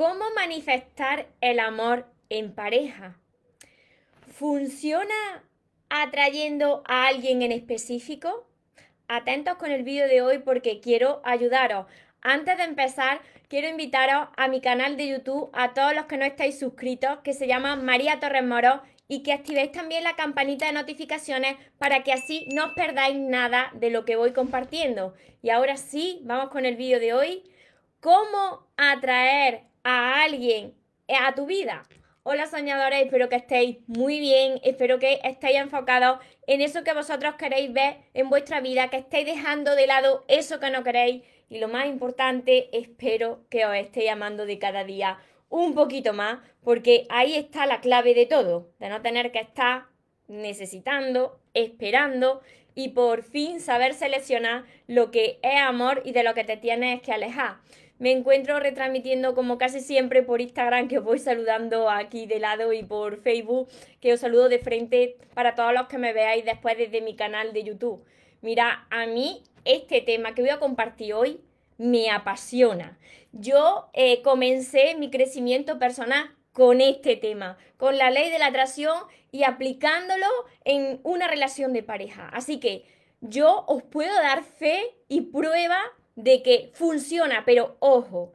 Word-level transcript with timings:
¿Cómo 0.00 0.24
manifestar 0.34 1.26
el 1.42 1.60
amor 1.60 2.06
en 2.30 2.54
pareja? 2.54 3.18
¿Funciona 4.32 5.44
atrayendo 5.90 6.82
a 6.86 7.06
alguien 7.06 7.42
en 7.42 7.52
específico? 7.52 8.48
Atentos 9.08 9.56
con 9.56 9.70
el 9.70 9.82
vídeo 9.82 10.08
de 10.08 10.22
hoy 10.22 10.38
porque 10.38 10.80
quiero 10.80 11.20
ayudaros. 11.22 11.84
Antes 12.22 12.56
de 12.56 12.64
empezar, 12.64 13.20
quiero 13.48 13.68
invitaros 13.68 14.28
a 14.38 14.48
mi 14.48 14.62
canal 14.62 14.96
de 14.96 15.06
YouTube, 15.06 15.50
a 15.52 15.74
todos 15.74 15.94
los 15.94 16.06
que 16.06 16.16
no 16.16 16.24
estáis 16.24 16.58
suscritos, 16.58 17.18
que 17.18 17.34
se 17.34 17.46
llama 17.46 17.76
María 17.76 18.20
Torres 18.20 18.46
Moro, 18.46 18.80
y 19.06 19.22
que 19.22 19.34
activéis 19.34 19.72
también 19.72 20.02
la 20.02 20.16
campanita 20.16 20.64
de 20.64 20.72
notificaciones 20.72 21.56
para 21.76 22.04
que 22.04 22.14
así 22.14 22.48
no 22.54 22.68
os 22.68 22.72
perdáis 22.72 23.18
nada 23.18 23.70
de 23.74 23.90
lo 23.90 24.06
que 24.06 24.16
voy 24.16 24.32
compartiendo. 24.32 25.12
Y 25.42 25.50
ahora 25.50 25.76
sí, 25.76 26.20
vamos 26.22 26.48
con 26.48 26.64
el 26.64 26.76
vídeo 26.76 27.00
de 27.00 27.12
hoy. 27.12 27.44
¿Cómo 28.00 28.66
atraer 28.78 29.68
a 29.84 30.22
alguien 30.22 30.74
a 31.08 31.34
tu 31.34 31.46
vida. 31.46 31.82
Hola 32.22 32.46
soñadores, 32.46 33.02
espero 33.02 33.28
que 33.28 33.36
estéis 33.36 33.78
muy 33.86 34.20
bien, 34.20 34.60
espero 34.62 34.98
que 34.98 35.20
estéis 35.24 35.56
enfocados 35.56 36.20
en 36.46 36.60
eso 36.60 36.84
que 36.84 36.92
vosotros 36.92 37.34
queréis 37.36 37.72
ver 37.72 37.96
en 38.14 38.28
vuestra 38.28 38.60
vida, 38.60 38.88
que 38.88 38.98
estéis 38.98 39.26
dejando 39.26 39.74
de 39.74 39.86
lado 39.86 40.24
eso 40.28 40.60
que 40.60 40.70
no 40.70 40.84
queréis 40.84 41.22
y 41.48 41.58
lo 41.58 41.68
más 41.68 41.86
importante, 41.86 42.68
espero 42.76 43.46
que 43.48 43.64
os 43.64 43.74
estéis 43.74 44.10
amando 44.10 44.46
de 44.46 44.58
cada 44.58 44.84
día 44.84 45.18
un 45.48 45.74
poquito 45.74 46.12
más, 46.12 46.38
porque 46.62 47.06
ahí 47.08 47.34
está 47.34 47.66
la 47.66 47.80
clave 47.80 48.14
de 48.14 48.26
todo, 48.26 48.70
de 48.78 48.88
no 48.88 49.02
tener 49.02 49.32
que 49.32 49.40
estar 49.40 49.86
necesitando, 50.28 51.40
esperando 51.54 52.40
y 52.74 52.90
por 52.90 53.24
fin 53.24 53.60
saber 53.60 53.94
seleccionar 53.94 54.64
lo 54.86 55.10
que 55.10 55.40
es 55.42 55.60
amor 55.60 56.02
y 56.04 56.12
de 56.12 56.22
lo 56.22 56.34
que 56.34 56.44
te 56.44 56.56
tienes 56.56 57.02
que 57.02 57.12
alejar. 57.12 57.56
Me 58.00 58.12
encuentro 58.12 58.58
retransmitiendo 58.58 59.34
como 59.34 59.58
casi 59.58 59.80
siempre 59.80 60.22
por 60.22 60.40
Instagram, 60.40 60.88
que 60.88 60.98
os 60.98 61.04
voy 61.04 61.18
saludando 61.18 61.90
aquí 61.90 62.24
de 62.24 62.40
lado, 62.40 62.72
y 62.72 62.82
por 62.82 63.20
Facebook, 63.20 63.68
que 64.00 64.14
os 64.14 64.20
saludo 64.20 64.48
de 64.48 64.58
frente 64.58 65.18
para 65.34 65.54
todos 65.54 65.74
los 65.74 65.86
que 65.86 65.98
me 65.98 66.14
veáis 66.14 66.46
después 66.46 66.78
desde 66.78 67.02
mi 67.02 67.14
canal 67.14 67.52
de 67.52 67.62
YouTube. 67.62 68.02
Mira, 68.40 68.86
a 68.88 69.04
mí 69.04 69.42
este 69.66 70.00
tema 70.00 70.34
que 70.34 70.40
voy 70.40 70.50
a 70.50 70.58
compartir 70.58 71.12
hoy 71.12 71.42
me 71.76 72.10
apasiona. 72.10 72.98
Yo 73.32 73.90
eh, 73.92 74.22
comencé 74.22 74.94
mi 74.94 75.10
crecimiento 75.10 75.78
personal 75.78 76.34
con 76.52 76.80
este 76.80 77.16
tema, 77.16 77.58
con 77.76 77.98
la 77.98 78.10
ley 78.10 78.30
de 78.30 78.38
la 78.38 78.46
atracción 78.46 78.96
y 79.30 79.42
aplicándolo 79.42 80.26
en 80.64 81.00
una 81.02 81.28
relación 81.28 81.74
de 81.74 81.82
pareja. 81.82 82.30
Así 82.32 82.60
que 82.60 82.86
yo 83.20 83.66
os 83.68 83.82
puedo 83.82 84.14
dar 84.14 84.42
fe 84.42 84.80
y 85.06 85.20
prueba 85.20 85.82
de 86.22 86.42
que 86.42 86.70
funciona, 86.74 87.44
pero 87.44 87.76
ojo, 87.80 88.32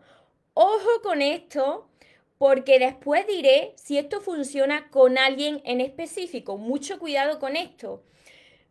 ojo 0.53 1.01
con 1.03 1.21
esto, 1.21 1.87
porque 2.37 2.79
después 2.79 3.25
diré 3.27 3.73
si 3.77 3.97
esto 3.97 4.21
funciona 4.21 4.89
con 4.89 5.17
alguien 5.17 5.61
en 5.65 5.81
específico. 5.81 6.57
Mucho 6.57 6.99
cuidado 6.99 7.39
con 7.39 7.55
esto. 7.55 8.03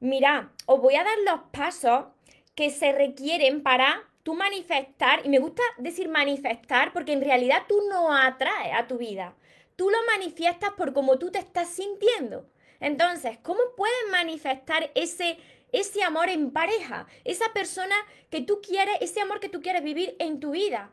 Mira, 0.01 0.53
os 0.67 0.81
voy 0.81 0.97
a 0.97 1.05
dar 1.05 1.19
los 1.25 1.41
pasos 1.51 2.07
que 2.55 2.70
se 2.70 2.92
requieren 2.92 3.62
para 3.62 4.03
tú 4.23 4.35
manifestar, 4.35 5.20
y 5.25 5.29
me 5.29 5.39
gusta 5.39 5.62
decir 5.79 6.09
manifestar 6.09 6.92
porque 6.92 7.12
en 7.12 7.20
realidad 7.20 7.62
tú 7.69 7.81
no 7.91 8.15
atraes 8.15 8.75
a 8.75 8.87
tu 8.87 8.98
vida, 8.98 9.35
tú 9.77 9.91
lo 9.91 9.98
manifiestas 10.07 10.73
por 10.73 10.92
cómo 10.92 11.19
tú 11.19 11.31
te 11.31 11.39
estás 11.39 11.69
sintiendo. 11.69 12.47
Entonces, 12.81 13.39
¿cómo 13.42 13.61
puedes 13.77 14.11
manifestar 14.11 14.91
ese 14.95 15.39
ese 15.75 16.05
amor 16.05 16.28
en 16.28 16.53
pareja, 16.53 17.06
esa 17.25 17.53
persona 17.53 17.97
que 18.30 18.41
tú 18.41 18.61
quieres, 18.62 18.97
ese 19.00 19.20
amor 19.20 19.41
que 19.41 19.48
tú 19.48 19.61
quieres 19.61 19.83
vivir 19.83 20.14
en 20.20 20.39
tu 20.39 20.53
vida. 20.53 20.91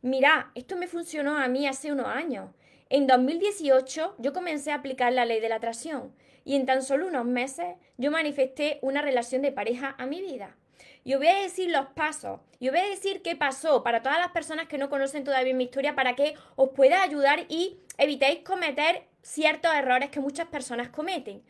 Mira, 0.00 0.50
esto 0.54 0.76
me 0.76 0.88
funcionó 0.88 1.36
a 1.36 1.48
mí 1.48 1.66
hace 1.66 1.92
unos 1.92 2.06
años. 2.06 2.50
En 2.88 3.06
2018 3.06 4.14
yo 4.18 4.32
comencé 4.32 4.72
a 4.72 4.76
aplicar 4.76 5.12
la 5.12 5.26
ley 5.26 5.40
de 5.40 5.48
la 5.48 5.56
atracción 5.56 6.14
y 6.44 6.54
en 6.54 6.64
tan 6.64 6.82
solo 6.82 7.08
unos 7.08 7.26
meses 7.26 7.76
yo 7.98 8.10
manifesté 8.10 8.78
una 8.80 9.02
relación 9.02 9.42
de 9.42 9.52
pareja 9.52 9.94
a 9.98 10.06
mi 10.06 10.22
vida. 10.22 10.56
Y 11.04 11.14
os 11.14 11.20
voy 11.20 11.28
a 11.28 11.42
decir 11.42 11.70
los 11.70 11.86
pasos, 11.86 12.40
y 12.58 12.68
os 12.68 12.74
voy 12.74 12.84
a 12.84 12.88
decir 12.88 13.22
qué 13.22 13.36
pasó 13.36 13.82
para 13.82 14.02
todas 14.02 14.18
las 14.18 14.32
personas 14.32 14.66
que 14.66 14.78
no 14.78 14.88
conocen 14.88 15.24
todavía 15.24 15.54
mi 15.54 15.64
historia 15.64 15.94
para 15.94 16.16
que 16.16 16.34
os 16.56 16.70
pueda 16.70 17.02
ayudar 17.02 17.46
y 17.48 17.78
evitéis 17.98 18.40
cometer 18.40 19.04
ciertos 19.22 19.72
errores 19.74 20.10
que 20.10 20.20
muchas 20.20 20.48
personas 20.48 20.88
cometen. 20.88 21.42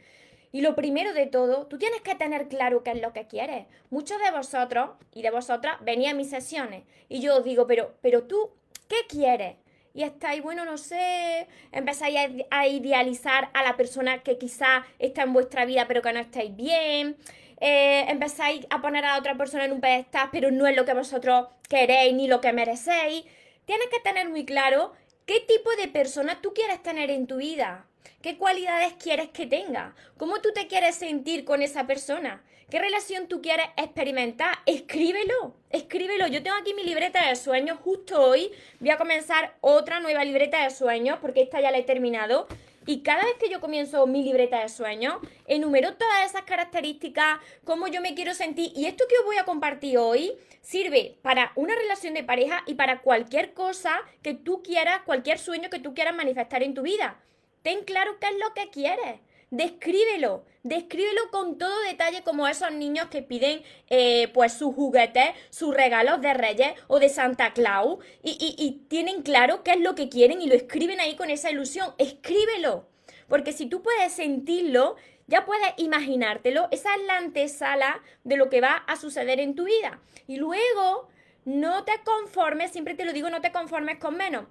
Y 0.57 0.63
lo 0.63 0.75
primero 0.75 1.13
de 1.13 1.27
todo, 1.27 1.67
tú 1.67 1.77
tienes 1.77 2.01
que 2.01 2.15
tener 2.15 2.49
claro 2.49 2.83
qué 2.83 2.93
es 2.93 3.03
lo 3.03 3.13
que 3.13 3.27
quieres. 3.27 3.67
Muchos 3.91 4.19
de 4.23 4.31
vosotros 4.31 4.93
y 5.13 5.21
de 5.21 5.31
vosotras 5.31 5.77
venía 5.83 6.13
a 6.13 6.15
mis 6.15 6.31
sesiones 6.31 6.85
y 7.11 7.21
yo 7.21 7.37
os 7.37 7.45
digo, 7.45 7.67
pero, 7.67 7.93
pero 8.01 8.23
tú, 8.23 8.53
¿qué 8.89 8.97
quieres? 9.07 9.57
Y 9.93 10.03
estáis, 10.03 10.43
bueno, 10.43 10.65
no 10.65 10.79
sé, 10.79 11.47
empezáis 11.73 12.47
a, 12.51 12.67
idealizar 12.67 13.51
a 13.53 13.63
la 13.65 13.77
persona 13.77 14.23
que 14.23 14.39
quizá 14.39 14.87
está 14.99 15.25
en 15.25 15.35
vuestra 15.35 15.67
vida 15.67 15.85
pero 15.87 16.01
que 16.01 16.15
no 16.15 16.21
estáis 16.21 16.57
bien. 16.57 17.19
Eh, 17.61 18.07
empezáis 18.09 18.67
a 18.71 18.81
poner 18.81 19.05
a 19.05 19.19
otra 19.19 19.37
persona 19.37 19.67
en 19.67 19.73
un 19.73 19.83
pedestal 19.83 20.31
pero 20.33 20.51
no 20.51 20.67
es 20.67 20.75
lo 20.75 20.87
que 20.87 20.95
vosotros 20.95 21.49
queréis 21.69 22.15
ni 22.15 22.29
lo 22.29 22.41
que 22.41 22.55
merecéis. 22.55 23.27
Tienes 23.67 23.89
que 23.89 24.01
tener 24.01 24.31
muy 24.31 24.47
claro 24.47 24.95
qué 25.27 25.39
tipo 25.41 25.69
de 25.77 25.89
persona 25.89 26.41
tú 26.41 26.55
quieres 26.55 26.83
tener 26.83 27.11
en 27.11 27.27
tu 27.27 27.37
vida. 27.37 27.85
¿Qué 28.23 28.37
cualidades 28.37 28.95
quieres 28.95 29.29
que 29.29 29.47
tenga? 29.47 29.95
¿Cómo 30.17 30.41
tú 30.41 30.53
te 30.53 30.67
quieres 30.67 30.97
sentir 30.97 31.45
con 31.45 31.63
esa 31.63 31.87
persona? 31.87 32.43
¿Qué 32.71 32.81
relación 32.81 33.29
tú 33.29 33.41
quieres 33.41 33.67
experimentar? 33.77 34.59
Escríbelo, 34.67 35.55
escríbelo. 35.71 36.27
Yo 36.27 36.43
tengo 36.43 36.57
aquí 36.57 36.75
mi 36.75 36.83
libreta 36.83 37.29
de 37.29 37.37
sueños. 37.37 37.79
Justo 37.79 38.21
hoy 38.21 38.51
voy 38.81 38.91
a 38.91 38.99
comenzar 38.99 39.57
otra 39.61 40.01
nueva 40.01 40.25
libreta 40.25 40.65
de 40.65 40.71
sueños 40.71 41.19
porque 41.21 41.43
esta 41.43 41.61
ya 41.61 41.71
la 41.71 41.79
he 41.79 41.85
terminado. 41.85 42.49
Y 42.85 43.03
cada 43.03 43.25
vez 43.25 43.35
que 43.39 43.49
yo 43.49 43.61
comienzo 43.61 44.07
mi 44.07 44.25
libreta 44.25 44.61
de 44.61 44.69
sueños, 44.69 45.15
enumero 45.47 45.95
todas 45.95 46.29
esas 46.29 46.43
características, 46.43 47.39
cómo 47.65 47.89
yo 47.89 48.01
me 48.01 48.15
quiero 48.15 48.35
sentir. 48.35 48.73
Y 48.75 48.87
esto 48.87 49.05
que 49.09 49.19
os 49.19 49.25
voy 49.25 49.37
a 49.39 49.45
compartir 49.45 49.99
hoy 49.99 50.33
sirve 50.61 51.19
para 51.23 51.53
una 51.55 51.75
relación 51.75 52.15
de 52.15 52.25
pareja 52.25 52.63
y 52.67 52.75
para 52.75 53.01
cualquier 53.01 53.55
cosa 53.55 54.03
que 54.23 54.35
tú 54.35 54.63
quieras, 54.63 55.03
cualquier 55.05 55.39
sueño 55.39 55.71
que 55.71 55.79
tú 55.79 55.95
quieras 55.95 56.15
manifestar 56.15 56.63
en 56.63 56.75
tu 56.75 56.83
vida. 56.83 57.21
Ten 57.67 57.83
claro 57.83 58.21
qué 58.21 58.29
es 58.29 58.39
lo 58.39 58.55
que 58.55 58.71
quieres. 58.71 59.19
Descríbelo, 59.51 60.45
descríbelo 60.63 61.21
con 61.33 61.59
todo 61.59 61.81
detalle 61.81 62.23
como 62.23 62.47
esos 62.47 62.71
niños 62.71 63.09
que 63.09 63.23
piden 63.23 63.61
eh, 63.91 64.29
pues 64.29 64.53
sus 64.53 64.73
juguetes, 64.73 65.31
sus 65.51 65.75
regalos 65.75 66.21
de 66.21 66.33
Reyes 66.33 66.75
o 66.87 67.01
de 67.01 67.09
Santa 67.09 67.55
Claus 67.55 67.99
y, 68.23 68.55
y 68.57 68.87
tienen 68.87 69.23
claro 69.23 69.65
qué 69.65 69.73
es 69.73 69.81
lo 69.81 69.97
que 69.97 70.09
quieren 70.09 70.43
y 70.43 70.47
lo 70.47 70.55
escriben 70.55 71.01
ahí 71.01 71.17
con 71.17 71.29
esa 71.29 71.51
ilusión. 71.51 71.93
Escríbelo, 71.99 72.87
porque 73.27 73.53
si 73.53 73.67
tú 73.67 73.83
puedes 73.83 74.13
sentirlo, 74.13 74.95
ya 75.27 75.45
puedes 75.45 75.75
imaginártelo, 75.77 76.69
esa 76.71 76.95
es 76.95 77.03
la 77.03 77.17
antesala 77.17 78.01
de 78.23 78.37
lo 78.37 78.49
que 78.49 78.61
va 78.61 78.77
a 78.87 78.95
suceder 78.95 79.41
en 79.41 79.57
tu 79.57 79.65
vida. 79.65 79.99
Y 80.29 80.37
luego, 80.37 81.09
no 81.45 81.83
te 81.83 81.95
conformes, 82.05 82.71
siempre 82.71 82.95
te 82.95 83.05
lo 83.05 83.13
digo, 83.13 83.29
no 83.29 83.41
te 83.41 83.51
conformes 83.51 83.99
con 83.99 84.17
menos 84.17 84.45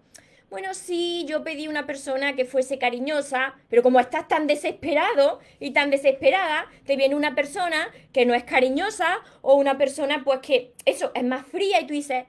bueno, 0.50 0.74
sí, 0.74 1.26
yo 1.28 1.44
pedí 1.44 1.68
una 1.68 1.86
persona 1.86 2.36
que 2.36 2.46
fuese 2.46 2.78
cariñosa, 2.78 3.56
pero 3.70 3.82
como 3.84 4.00
estás 4.00 4.28
tan 4.28 4.48
desesperado 4.48 5.40
y 5.60 5.72
tan 5.72 5.90
desesperada, 5.90 6.68
te 6.86 6.96
viene 6.96 7.16
una 7.16 7.36
persona 7.36 7.90
que 8.14 8.26
no 8.26 8.34
es 8.34 8.44
cariñosa 8.44 9.20
o 9.42 9.56
una 9.56 9.78
persona 9.78 10.24
pues 10.24 10.40
que 10.40 10.74
eso 10.86 11.12
es 11.16 11.24
más 11.24 11.46
fría 11.48 11.82
y 11.82 11.88
tú 11.88 11.94
dices, 11.94 12.26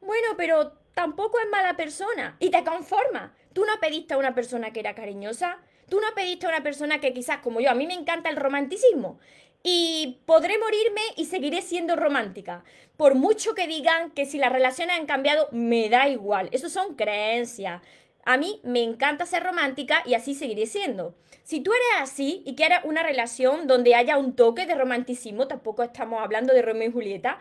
bueno, 0.00 0.28
pero 0.36 0.72
tampoco 0.94 1.38
es 1.38 1.48
mala 1.50 1.76
persona 1.76 2.36
y 2.40 2.50
te 2.50 2.64
conformas. 2.64 3.30
Tú 3.52 3.64
no 3.64 3.78
pediste 3.80 4.14
a 4.14 4.18
una 4.18 4.34
persona 4.34 4.72
que 4.72 4.80
era 4.80 4.94
cariñosa, 4.94 5.58
tú 5.88 6.00
no 6.00 6.14
pediste 6.14 6.46
a 6.46 6.48
una 6.48 6.62
persona 6.62 7.00
que 7.00 7.12
quizás 7.12 7.38
como 7.38 7.60
yo, 7.60 7.70
a 7.70 7.74
mí 7.74 7.86
me 7.86 7.94
encanta 7.94 8.28
el 8.28 8.36
romanticismo 8.36 9.18
y 9.62 10.20
podré 10.26 10.58
morirme 10.58 11.02
y 11.16 11.26
seguiré 11.26 11.62
siendo 11.62 11.96
romántica. 11.96 12.64
Por 12.96 13.14
mucho 13.14 13.54
que 13.54 13.66
digan 13.66 14.10
que 14.10 14.26
si 14.26 14.38
las 14.38 14.52
relaciones 14.52 14.98
han 14.98 15.06
cambiado, 15.06 15.48
me 15.52 15.88
da 15.88 16.08
igual. 16.08 16.48
Eso 16.52 16.68
son 16.68 16.94
creencias. 16.94 17.82
A 18.24 18.36
mí 18.36 18.60
me 18.64 18.82
encanta 18.82 19.26
ser 19.26 19.42
romántica 19.42 20.02
y 20.04 20.14
así 20.14 20.34
seguiré 20.34 20.66
siendo. 20.66 21.14
Si 21.44 21.60
tú 21.60 21.72
eres 21.72 22.10
así 22.10 22.42
y 22.46 22.54
quieres 22.54 22.78
una 22.84 23.02
relación 23.02 23.66
donde 23.66 23.94
haya 23.94 24.16
un 24.16 24.34
toque 24.34 24.66
de 24.66 24.74
romanticismo, 24.74 25.48
tampoco 25.48 25.82
estamos 25.82 26.20
hablando 26.22 26.52
de 26.52 26.62
Romeo 26.62 26.88
y 26.88 26.92
Julieta, 26.92 27.38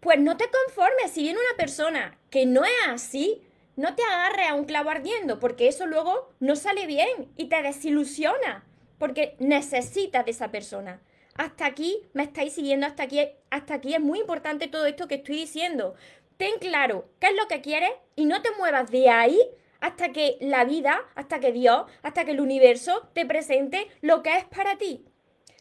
pues 0.00 0.18
no 0.20 0.36
te 0.36 0.46
conformes. 0.50 1.10
Si 1.10 1.22
viene 1.22 1.38
una 1.38 1.56
persona 1.56 2.18
que 2.30 2.46
no 2.46 2.64
es 2.64 2.88
así, 2.88 3.42
no 3.76 3.94
te 3.96 4.02
agarres 4.04 4.48
a 4.48 4.54
un 4.54 4.64
clavo 4.64 4.90
ardiendo, 4.90 5.40
porque 5.40 5.66
eso 5.66 5.86
luego 5.86 6.30
no 6.38 6.54
sale 6.54 6.86
bien 6.86 7.32
y 7.36 7.46
te 7.46 7.60
desilusiona, 7.62 8.64
porque 8.98 9.34
necesitas 9.40 10.24
de 10.24 10.30
esa 10.30 10.52
persona 10.52 11.00
hasta 11.36 11.66
aquí 11.66 12.02
me 12.12 12.24
estáis 12.24 12.54
siguiendo, 12.54 12.86
hasta 12.86 13.04
aquí, 13.04 13.20
hasta 13.50 13.74
aquí 13.74 13.94
es 13.94 14.00
muy 14.00 14.20
importante 14.20 14.68
todo 14.68 14.86
esto 14.86 15.08
que 15.08 15.16
estoy 15.16 15.36
diciendo. 15.36 15.94
Ten 16.36 16.58
claro 16.58 17.08
qué 17.20 17.28
es 17.28 17.36
lo 17.36 17.46
que 17.48 17.60
quieres 17.60 17.90
y 18.16 18.24
no 18.24 18.42
te 18.42 18.50
muevas 18.52 18.90
de 18.90 19.08
ahí 19.08 19.40
hasta 19.80 20.12
que 20.12 20.38
la 20.40 20.64
vida, 20.64 21.04
hasta 21.14 21.40
que 21.40 21.52
Dios, 21.52 21.84
hasta 22.02 22.24
que 22.24 22.30
el 22.32 22.40
universo 22.40 23.08
te 23.12 23.26
presente 23.26 23.88
lo 24.00 24.22
que 24.22 24.36
es 24.36 24.44
para 24.44 24.76
ti. 24.78 25.04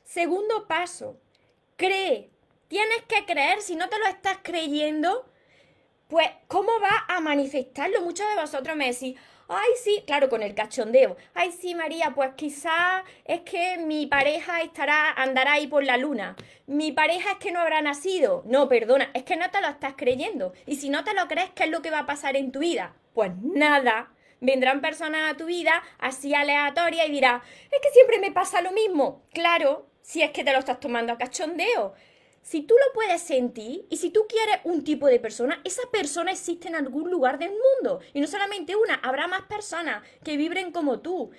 Segundo 0.04 0.68
paso, 0.68 1.18
cree. 1.76 2.30
Tienes 2.68 3.04
que 3.08 3.26
creer, 3.26 3.62
si 3.62 3.76
no 3.76 3.90
te 3.90 4.00
lo 4.00 4.06
estás 4.08 4.38
creyendo, 4.42 5.30
pues, 6.08 6.28
¿cómo 6.48 6.72
va 6.80 7.06
a 7.08 7.20
manifestarlo? 7.20 8.02
Muchos 8.02 8.28
de 8.30 8.42
vosotros 8.42 8.76
me 8.76 8.92
decís, 8.92 9.16
ay, 9.48 9.70
sí, 9.82 10.04
claro, 10.06 10.30
con 10.30 10.44
el 10.44 10.56
cachondeo. 10.56 11.18
Ay, 11.34 11.52
sí, 11.52 11.76
María, 11.76 12.14
pues 12.16 12.32
quizás 12.36 13.04
es 13.26 13.42
que 13.42 13.78
mi 13.78 14.08
pareja 14.08 14.62
estará, 14.62 15.12
andará 15.12 15.54
ahí 15.54 15.68
por 15.68 15.84
la 15.84 15.98
luna. 15.98 16.36
Mi 16.68 16.92
pareja 16.92 17.32
es 17.32 17.38
que 17.38 17.52
no 17.52 17.60
habrá 17.60 17.82
nacido. 17.82 18.44
No, 18.46 18.68
perdona, 18.68 19.10
es 19.14 19.24
que 19.24 19.36
no 19.36 19.50
te 19.52 19.62
lo 19.62 19.68
estás 19.68 19.94
creyendo. 19.98 20.54
Y 20.66 20.78
si 20.78 20.90
no 20.90 21.04
te 21.04 21.14
lo 21.14 21.28
crees, 21.28 21.50
¿qué 21.52 21.66
es 21.66 21.70
lo 21.70 21.82
que 21.82 21.92
va 21.92 22.00
a 22.00 22.06
pasar 22.06 22.36
en 22.36 22.52
tu 22.52 22.60
vida? 22.60 22.96
Pues 23.14 23.32
nada. 23.42 24.12
Vendrán 24.42 24.82
personas 24.82 25.32
a 25.32 25.38
tu 25.38 25.46
vida 25.46 25.82
así 26.00 26.36
aleatoria 26.36 27.06
y 27.06 27.12
dirá, 27.12 27.42
es 27.72 27.80
que 27.82 27.94
siempre 27.94 28.20
me 28.20 28.32
pasa 28.32 28.62
lo 28.62 28.72
mismo. 28.72 29.24
Claro, 29.34 29.88
si 30.02 30.22
es 30.22 30.32
que 30.32 30.44
te 30.44 30.52
lo 30.52 30.60
estás 30.60 30.80
tomando 30.80 31.14
a 31.14 31.18
cachondeo. 31.18 31.94
Si 32.44 32.62
tú 32.62 32.76
lo 32.76 32.94
puedes 32.94 33.22
sentir 33.22 33.86
y 33.90 33.98
si 33.98 34.10
tú 34.10 34.28
quieres 34.28 34.58
un 34.66 34.84
tipo 34.84 35.08
de 35.08 35.20
persona, 35.20 35.62
esa 35.64 35.84
persona 35.92 36.32
existe 36.32 36.68
en 36.68 36.76
algún 36.76 37.10
lugar 37.10 37.40
del 37.40 37.52
mundo. 37.52 38.02
Y 38.14 38.20
no 38.20 38.28
solamente 38.28 38.76
una, 38.76 38.96
habrá 38.96 39.28
más 39.28 39.44
personas 39.44 40.04
que 40.26 40.36
vibren 40.36 40.74
como 40.74 41.00
tú. 41.00 41.32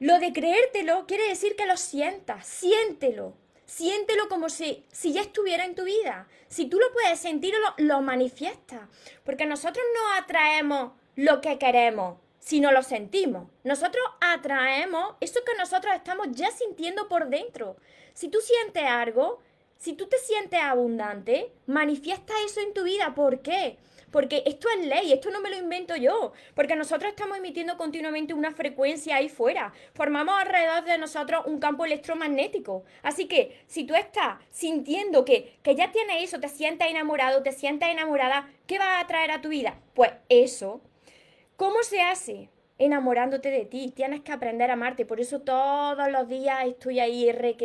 Lo 0.00 0.18
de 0.18 0.32
creértelo 0.32 1.06
quiere 1.06 1.28
decir 1.28 1.54
que 1.54 1.64
lo 1.64 1.76
sientas, 1.76 2.44
siéntelo. 2.44 3.34
Siéntelo 3.66 4.28
como 4.28 4.48
si, 4.48 4.84
si 4.90 5.12
ya 5.12 5.20
estuviera 5.20 5.64
en 5.64 5.76
tu 5.76 5.84
vida. 5.84 6.26
Si 6.48 6.66
tú 6.66 6.80
lo 6.80 6.92
puedes 6.92 7.20
sentir, 7.20 7.54
lo, 7.54 7.84
lo 7.86 8.02
manifiestas. 8.02 8.88
Porque 9.24 9.46
nosotros 9.46 9.84
no 9.94 10.20
atraemos 10.20 10.90
lo 11.14 11.40
que 11.40 11.56
queremos, 11.56 12.18
si 12.40 12.58
no 12.58 12.72
lo 12.72 12.82
sentimos. 12.82 13.48
Nosotros 13.62 14.04
atraemos 14.20 15.14
eso 15.20 15.40
que 15.44 15.54
nosotros 15.56 15.94
estamos 15.94 16.26
ya 16.32 16.50
sintiendo 16.50 17.08
por 17.08 17.28
dentro. 17.28 17.76
Si 18.12 18.28
tú 18.28 18.40
sientes 18.40 18.82
algo, 18.82 19.40
si 19.82 19.94
tú 19.94 20.06
te 20.06 20.16
sientes 20.18 20.60
abundante, 20.60 21.50
manifiesta 21.66 22.32
eso 22.46 22.60
en 22.60 22.72
tu 22.72 22.84
vida. 22.84 23.16
¿Por 23.16 23.42
qué? 23.42 23.78
Porque 24.12 24.44
esto 24.46 24.68
es 24.70 24.86
ley, 24.86 25.12
esto 25.12 25.32
no 25.32 25.40
me 25.40 25.50
lo 25.50 25.56
invento 25.56 25.96
yo, 25.96 26.32
porque 26.54 26.76
nosotros 26.76 27.10
estamos 27.10 27.36
emitiendo 27.36 27.76
continuamente 27.76 28.32
una 28.32 28.52
frecuencia 28.52 29.16
ahí 29.16 29.28
fuera, 29.28 29.72
formamos 29.94 30.38
alrededor 30.38 30.84
de 30.84 30.98
nosotros 30.98 31.42
un 31.46 31.58
campo 31.58 31.84
electromagnético. 31.84 32.84
Así 33.02 33.26
que 33.26 33.60
si 33.66 33.82
tú 33.82 33.96
estás 33.96 34.38
sintiendo 34.50 35.24
que, 35.24 35.58
que 35.64 35.74
ya 35.74 35.90
tienes 35.90 36.22
eso, 36.22 36.38
te 36.38 36.48
sientes 36.48 36.88
enamorado, 36.88 37.42
te 37.42 37.50
sientes 37.50 37.88
enamorada, 37.88 38.48
¿qué 38.68 38.78
va 38.78 39.00
a 39.00 39.06
traer 39.08 39.32
a 39.32 39.40
tu 39.40 39.48
vida? 39.48 39.80
Pues 39.94 40.12
eso. 40.28 40.80
¿Cómo 41.56 41.82
se 41.82 42.02
hace? 42.02 42.50
Enamorándote 42.78 43.50
de 43.50 43.64
ti, 43.64 43.90
tienes 43.90 44.20
que 44.20 44.30
aprender 44.30 44.70
a 44.70 44.74
amarte, 44.74 45.04
por 45.06 45.18
eso 45.18 45.40
todos 45.40 46.08
los 46.08 46.28
días 46.28 46.66
estoy 46.66 47.00
ahí 47.00 47.28
R 47.28 47.56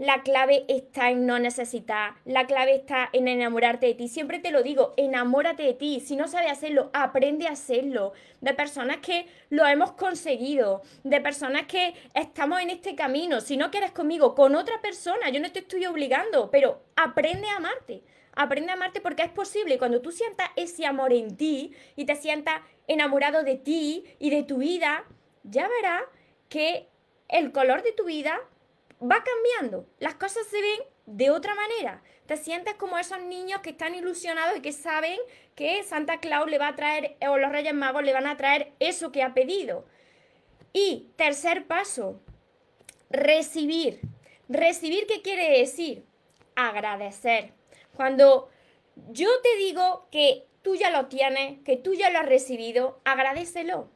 la 0.00 0.22
clave 0.22 0.64
está 0.68 1.10
en 1.10 1.26
no 1.26 1.38
necesitar, 1.38 2.14
la 2.24 2.46
clave 2.46 2.74
está 2.74 3.10
en 3.12 3.28
enamorarte 3.28 3.84
de 3.84 3.92
ti. 3.92 4.08
Siempre 4.08 4.38
te 4.38 4.50
lo 4.50 4.62
digo, 4.62 4.94
enamórate 4.96 5.62
de 5.62 5.74
ti. 5.74 6.00
Si 6.00 6.16
no 6.16 6.26
sabes 6.26 6.50
hacerlo, 6.50 6.88
aprende 6.94 7.46
a 7.46 7.50
hacerlo. 7.52 8.14
De 8.40 8.54
personas 8.54 8.96
que 9.02 9.26
lo 9.50 9.66
hemos 9.66 9.92
conseguido, 9.92 10.80
de 11.04 11.20
personas 11.20 11.66
que 11.66 11.92
estamos 12.14 12.62
en 12.62 12.70
este 12.70 12.94
camino. 12.94 13.42
Si 13.42 13.58
no 13.58 13.70
quieres 13.70 13.90
conmigo, 13.90 14.34
con 14.34 14.54
otra 14.54 14.80
persona, 14.80 15.28
yo 15.28 15.38
no 15.38 15.52
te 15.52 15.58
estoy 15.58 15.84
obligando, 15.84 16.50
pero 16.50 16.82
aprende 16.96 17.46
a 17.50 17.56
amarte. 17.56 18.02
Aprende 18.32 18.70
a 18.70 18.76
amarte 18.76 19.02
porque 19.02 19.24
es 19.24 19.30
posible. 19.30 19.76
Cuando 19.76 20.00
tú 20.00 20.12
sientas 20.12 20.48
ese 20.56 20.86
amor 20.86 21.12
en 21.12 21.36
ti 21.36 21.74
y 21.94 22.06
te 22.06 22.16
sientas 22.16 22.62
enamorado 22.86 23.42
de 23.42 23.56
ti 23.56 24.06
y 24.18 24.30
de 24.30 24.44
tu 24.44 24.56
vida, 24.56 25.04
ya 25.42 25.68
verás 25.68 26.04
que 26.48 26.88
el 27.28 27.52
color 27.52 27.82
de 27.82 27.92
tu 27.92 28.04
vida 28.04 28.40
va 29.00 29.24
cambiando, 29.24 29.86
las 29.98 30.14
cosas 30.14 30.46
se 30.46 30.60
ven 30.60 30.80
de 31.06 31.30
otra 31.30 31.54
manera. 31.54 32.02
Te 32.26 32.36
sientes 32.36 32.74
como 32.74 32.98
esos 32.98 33.20
niños 33.22 33.60
que 33.60 33.70
están 33.70 33.94
ilusionados 33.94 34.58
y 34.58 34.62
que 34.62 34.72
saben 34.72 35.18
que 35.54 35.82
Santa 35.82 36.20
Claus 36.20 36.48
le 36.48 36.58
va 36.58 36.68
a 36.68 36.76
traer, 36.76 37.16
o 37.28 37.36
los 37.38 37.50
Reyes 37.50 37.74
Magos 37.74 38.04
le 38.04 38.12
van 38.12 38.26
a 38.26 38.36
traer 38.36 38.72
eso 38.78 39.10
que 39.10 39.22
ha 39.22 39.34
pedido. 39.34 39.84
Y 40.72 41.10
tercer 41.16 41.66
paso, 41.66 42.20
recibir. 43.08 44.00
Recibir, 44.48 45.06
¿qué 45.06 45.22
quiere 45.22 45.58
decir? 45.58 46.04
Agradecer. 46.54 47.52
Cuando 47.96 48.50
yo 49.08 49.28
te 49.42 49.56
digo 49.56 50.06
que 50.10 50.46
tú 50.62 50.74
ya 50.74 50.90
lo 50.90 51.06
tienes, 51.06 51.60
que 51.64 51.76
tú 51.76 51.94
ya 51.94 52.10
lo 52.10 52.18
has 52.18 52.26
recibido, 52.26 53.00
agradecelo. 53.04 53.88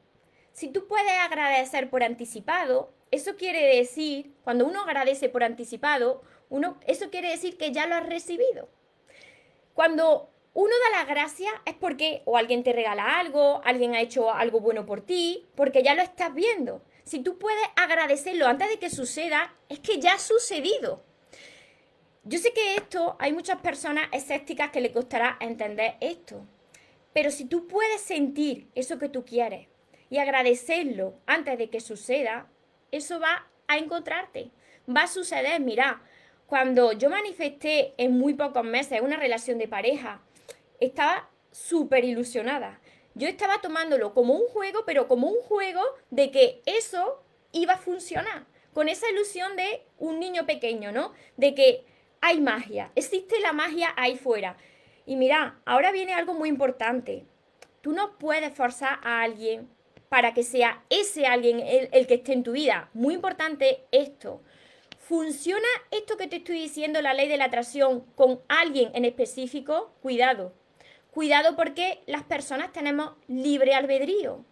Si 0.52 0.68
tú 0.68 0.86
puedes 0.86 1.12
agradecer 1.20 1.90
por 1.90 2.02
anticipado, 2.02 2.93
eso 3.10 3.36
quiere 3.36 3.76
decir, 3.76 4.32
cuando 4.42 4.66
uno 4.66 4.82
agradece 4.82 5.28
por 5.28 5.44
anticipado, 5.44 6.22
uno, 6.48 6.78
eso 6.86 7.10
quiere 7.10 7.30
decir 7.30 7.56
que 7.56 7.72
ya 7.72 7.86
lo 7.86 7.94
has 7.94 8.06
recibido. 8.06 8.68
Cuando 9.72 10.30
uno 10.54 10.72
da 10.84 10.98
la 10.98 11.04
gracia 11.04 11.50
es 11.64 11.74
porque 11.74 12.22
o 12.26 12.36
alguien 12.36 12.62
te 12.62 12.72
regala 12.72 13.18
algo, 13.18 13.60
alguien 13.64 13.94
ha 13.94 14.00
hecho 14.00 14.32
algo 14.32 14.60
bueno 14.60 14.86
por 14.86 15.00
ti, 15.00 15.46
porque 15.56 15.82
ya 15.82 15.94
lo 15.94 16.02
estás 16.02 16.32
viendo. 16.32 16.82
Si 17.04 17.20
tú 17.20 17.38
puedes 17.38 17.66
agradecerlo 17.76 18.46
antes 18.46 18.68
de 18.68 18.78
que 18.78 18.88
suceda, 18.88 19.54
es 19.68 19.80
que 19.80 19.98
ya 19.98 20.14
ha 20.14 20.18
sucedido. 20.18 21.02
Yo 22.22 22.38
sé 22.38 22.52
que 22.52 22.76
esto 22.76 23.16
hay 23.18 23.32
muchas 23.32 23.60
personas 23.60 24.08
escépticas 24.12 24.70
que 24.70 24.80
le 24.80 24.92
costará 24.92 25.36
entender 25.40 25.96
esto, 26.00 26.46
pero 27.12 27.30
si 27.30 27.44
tú 27.44 27.66
puedes 27.66 28.00
sentir 28.00 28.68
eso 28.74 28.98
que 28.98 29.10
tú 29.10 29.24
quieres 29.24 29.68
y 30.08 30.18
agradecerlo 30.18 31.14
antes 31.26 31.58
de 31.58 31.68
que 31.68 31.80
suceda, 31.80 32.48
eso 32.96 33.20
va 33.20 33.46
a 33.66 33.78
encontrarte. 33.78 34.50
Va 34.88 35.02
a 35.02 35.08
suceder, 35.08 35.60
mira, 35.60 36.02
cuando 36.46 36.92
yo 36.92 37.10
manifesté 37.10 37.94
en 37.96 38.18
muy 38.18 38.34
pocos 38.34 38.64
meses 38.64 39.00
una 39.00 39.16
relación 39.16 39.58
de 39.58 39.68
pareja, 39.68 40.20
estaba 40.80 41.28
súper 41.50 42.04
ilusionada. 42.04 42.80
Yo 43.14 43.28
estaba 43.28 43.60
tomándolo 43.60 44.12
como 44.12 44.34
un 44.34 44.46
juego, 44.48 44.84
pero 44.84 45.08
como 45.08 45.28
un 45.28 45.40
juego 45.42 45.80
de 46.10 46.30
que 46.30 46.62
eso 46.66 47.22
iba 47.52 47.74
a 47.74 47.78
funcionar. 47.78 48.44
Con 48.72 48.88
esa 48.88 49.08
ilusión 49.08 49.56
de 49.56 49.82
un 49.98 50.18
niño 50.18 50.46
pequeño, 50.46 50.90
¿no? 50.90 51.12
De 51.36 51.54
que 51.54 51.84
hay 52.20 52.40
magia, 52.40 52.90
existe 52.94 53.38
la 53.40 53.52
magia 53.52 53.92
ahí 53.96 54.16
fuera. 54.16 54.56
Y 55.06 55.16
mira, 55.16 55.60
ahora 55.64 55.92
viene 55.92 56.14
algo 56.14 56.34
muy 56.34 56.48
importante. 56.48 57.24
Tú 57.82 57.92
no 57.92 58.18
puedes 58.18 58.52
forzar 58.54 58.98
a 59.02 59.22
alguien 59.22 59.68
para 60.14 60.32
que 60.32 60.44
sea 60.44 60.80
ese 60.90 61.26
alguien 61.26 61.58
el, 61.58 62.06
que 62.06 62.14
esté 62.14 62.34
en 62.34 62.44
tu 62.44 62.52
vida. 62.52 62.88
Muy 62.94 63.14
importante 63.14 63.84
esto. 63.90 64.42
¿Funciona 64.96 65.66
esto 65.90 66.16
que 66.16 66.28
te 66.28 66.36
estoy 66.36 66.60
diciendo, 66.60 67.02
la 67.02 67.14
ley 67.14 67.26
de 67.26 67.36
la 67.36 67.46
atracción, 67.46 68.02
con 68.14 68.40
alguien 68.46 68.92
en 68.94 69.04
específico? 69.04 69.92
Cuidado. 70.02 70.54
Cuidado 71.10 71.56
porque 71.56 72.04
las 72.06 72.22
personas 72.22 72.72
tenemos 72.72 73.14
libre 73.26 73.74
albedrío. 73.74 74.44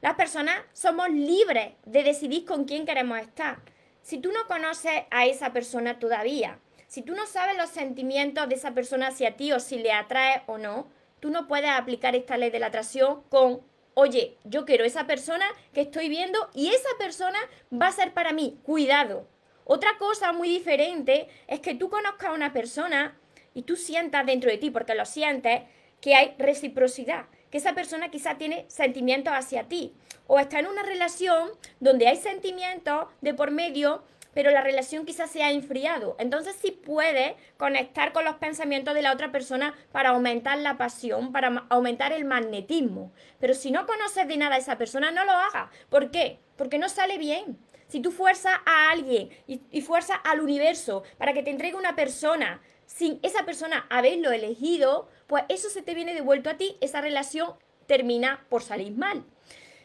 Las 0.00 0.14
personas 0.14 0.56
somos 0.72 1.10
libres 1.10 1.74
de 1.84 2.02
decidir 2.02 2.46
con 2.46 2.64
quién 2.64 2.86
queremos 2.86 3.18
estar. 3.18 3.58
Si 4.00 4.16
tú 4.16 4.32
no 4.32 4.46
conoces 4.46 5.02
a 5.10 5.26
esa 5.26 5.52
persona 5.52 5.98
todavía, 5.98 6.60
si 6.86 7.02
tú 7.02 7.14
no 7.14 7.26
sabes 7.26 7.58
los 7.58 7.68
sentimientos 7.68 8.48
de 8.48 8.54
esa 8.54 8.72
persona 8.72 9.08
hacia 9.08 9.36
ti 9.36 9.52
o 9.52 9.60
si 9.60 9.80
le 9.80 9.92
atrae 9.92 10.44
o 10.46 10.56
no, 10.56 10.88
tú 11.20 11.28
no 11.28 11.46
puedes 11.46 11.68
aplicar 11.68 12.16
esta 12.16 12.38
ley 12.38 12.48
de 12.48 12.58
la 12.58 12.68
atracción 12.68 13.22
con 13.28 13.68
oye, 13.94 14.36
yo 14.44 14.64
quiero 14.64 14.84
esa 14.84 15.06
persona 15.06 15.46
que 15.74 15.82
estoy 15.82 16.08
viendo 16.08 16.50
y 16.54 16.68
esa 16.68 16.88
persona 16.98 17.38
va 17.72 17.88
a 17.88 17.92
ser 17.92 18.12
para 18.12 18.32
mí. 18.32 18.58
Cuidado. 18.62 19.26
Otra 19.64 19.98
cosa 19.98 20.32
muy 20.32 20.48
diferente 20.48 21.28
es 21.46 21.60
que 21.60 21.74
tú 21.74 21.90
conozcas 21.90 22.30
a 22.30 22.32
una 22.32 22.52
persona 22.52 23.16
y 23.54 23.62
tú 23.62 23.76
sientas 23.76 24.26
dentro 24.26 24.50
de 24.50 24.58
ti, 24.58 24.70
porque 24.70 24.94
lo 24.94 25.04
sientes, 25.04 25.62
que 26.00 26.14
hay 26.14 26.34
reciprocidad, 26.38 27.26
que 27.50 27.58
esa 27.58 27.74
persona 27.74 28.10
quizá 28.10 28.36
tiene 28.36 28.64
sentimientos 28.68 29.32
hacia 29.32 29.64
ti. 29.64 29.92
O 30.26 30.38
está 30.38 30.60
en 30.60 30.66
una 30.66 30.82
relación 30.82 31.50
donde 31.80 32.08
hay 32.08 32.16
sentimientos 32.16 33.06
de 33.20 33.34
por 33.34 33.50
medio, 33.50 34.02
pero 34.34 34.50
la 34.50 34.62
relación 34.62 35.06
quizás 35.06 35.30
se 35.30 35.42
ha 35.42 35.50
enfriado. 35.50 36.16
Entonces 36.18 36.56
sí 36.60 36.70
puede 36.70 37.36
conectar 37.56 38.12
con 38.12 38.24
los 38.24 38.36
pensamientos 38.36 38.94
de 38.94 39.02
la 39.02 39.12
otra 39.12 39.32
persona 39.32 39.74
para 39.92 40.10
aumentar 40.10 40.58
la 40.58 40.78
pasión, 40.78 41.32
para 41.32 41.66
aumentar 41.68 42.12
el 42.12 42.24
magnetismo. 42.24 43.12
Pero 43.38 43.54
si 43.54 43.70
no 43.70 43.86
conoces 43.86 44.26
de 44.28 44.36
nada 44.36 44.56
a 44.56 44.58
esa 44.58 44.78
persona, 44.78 45.10
no 45.10 45.24
lo 45.24 45.32
hagas. 45.32 45.70
¿Por 45.88 46.10
qué? 46.10 46.38
Porque 46.56 46.78
no 46.78 46.88
sale 46.88 47.18
bien. 47.18 47.58
Si 47.88 48.00
tú 48.00 48.12
fuerzas 48.12 48.54
a 48.66 48.90
alguien 48.90 49.30
y, 49.46 49.62
y 49.70 49.80
fuerzas 49.80 50.18
al 50.24 50.40
universo 50.40 51.02
para 51.18 51.32
que 51.32 51.42
te 51.42 51.50
entregue 51.50 51.76
una 51.76 51.96
persona 51.96 52.60
sin 52.86 53.20
esa 53.22 53.44
persona 53.44 53.86
haberlo 53.88 54.32
elegido, 54.32 55.08
pues 55.26 55.44
eso 55.48 55.70
se 55.70 55.82
te 55.82 55.94
viene 55.94 56.14
devuelto 56.14 56.50
a 56.50 56.56
ti, 56.56 56.76
esa 56.80 57.00
relación 57.00 57.54
termina 57.86 58.46
por 58.48 58.62
salir 58.62 58.92
mal. 58.96 59.24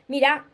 Mira, 0.07 0.47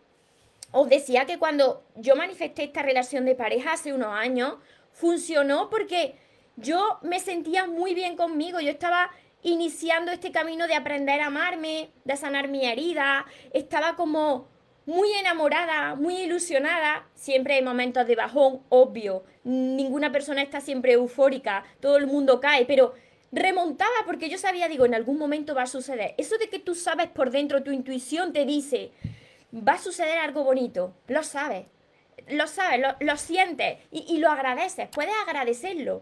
os 0.71 0.89
decía 0.89 1.25
que 1.25 1.37
cuando 1.37 1.83
yo 1.95 2.15
manifesté 2.15 2.63
esta 2.63 2.81
relación 2.81 3.25
de 3.25 3.35
pareja 3.35 3.73
hace 3.73 3.93
unos 3.93 4.13
años, 4.13 4.55
funcionó 4.93 5.69
porque 5.69 6.15
yo 6.55 6.99
me 7.01 7.19
sentía 7.19 7.65
muy 7.65 7.93
bien 7.93 8.15
conmigo, 8.15 8.59
yo 8.59 8.69
estaba 8.69 9.11
iniciando 9.43 10.11
este 10.11 10.31
camino 10.31 10.67
de 10.67 10.75
aprender 10.75 11.21
a 11.21 11.27
amarme, 11.27 11.91
de 12.05 12.15
sanar 12.15 12.47
mi 12.47 12.65
herida, 12.65 13.25
estaba 13.53 13.95
como 13.95 14.47
muy 14.85 15.11
enamorada, 15.13 15.95
muy 15.95 16.15
ilusionada, 16.15 17.07
siempre 17.15 17.55
hay 17.55 17.61
momentos 17.61 18.07
de 18.07 18.15
bajón, 18.15 18.61
obvio, 18.69 19.23
ninguna 19.43 20.11
persona 20.11 20.41
está 20.41 20.61
siempre 20.61 20.93
eufórica, 20.93 21.63
todo 21.79 21.97
el 21.97 22.07
mundo 22.07 22.39
cae, 22.39 22.65
pero 22.65 22.93
remontaba 23.31 23.91
porque 24.05 24.29
yo 24.29 24.37
sabía, 24.37 24.67
digo, 24.67 24.85
en 24.85 24.95
algún 24.95 25.17
momento 25.17 25.55
va 25.55 25.63
a 25.63 25.67
suceder. 25.67 26.15
Eso 26.17 26.37
de 26.37 26.49
que 26.49 26.59
tú 26.59 26.75
sabes 26.75 27.07
por 27.07 27.31
dentro, 27.31 27.63
tu 27.63 27.71
intuición 27.71 28.33
te 28.33 28.45
dice, 28.45 28.91
va 29.53 29.74
a 29.74 29.77
suceder 29.77 30.17
algo 30.20 30.43
bonito, 30.43 30.93
lo 31.08 31.24
sabes, 31.24 31.65
lo 32.27 32.48
sabes, 32.48 32.81
lo, 33.00 33.17
sientes 33.17 33.79
y, 33.91 34.05
y, 34.08 34.20
lo 34.20 34.29
agradeces, 34.29 34.89
puedes 34.89 35.13
agradecerlo. 35.27 36.01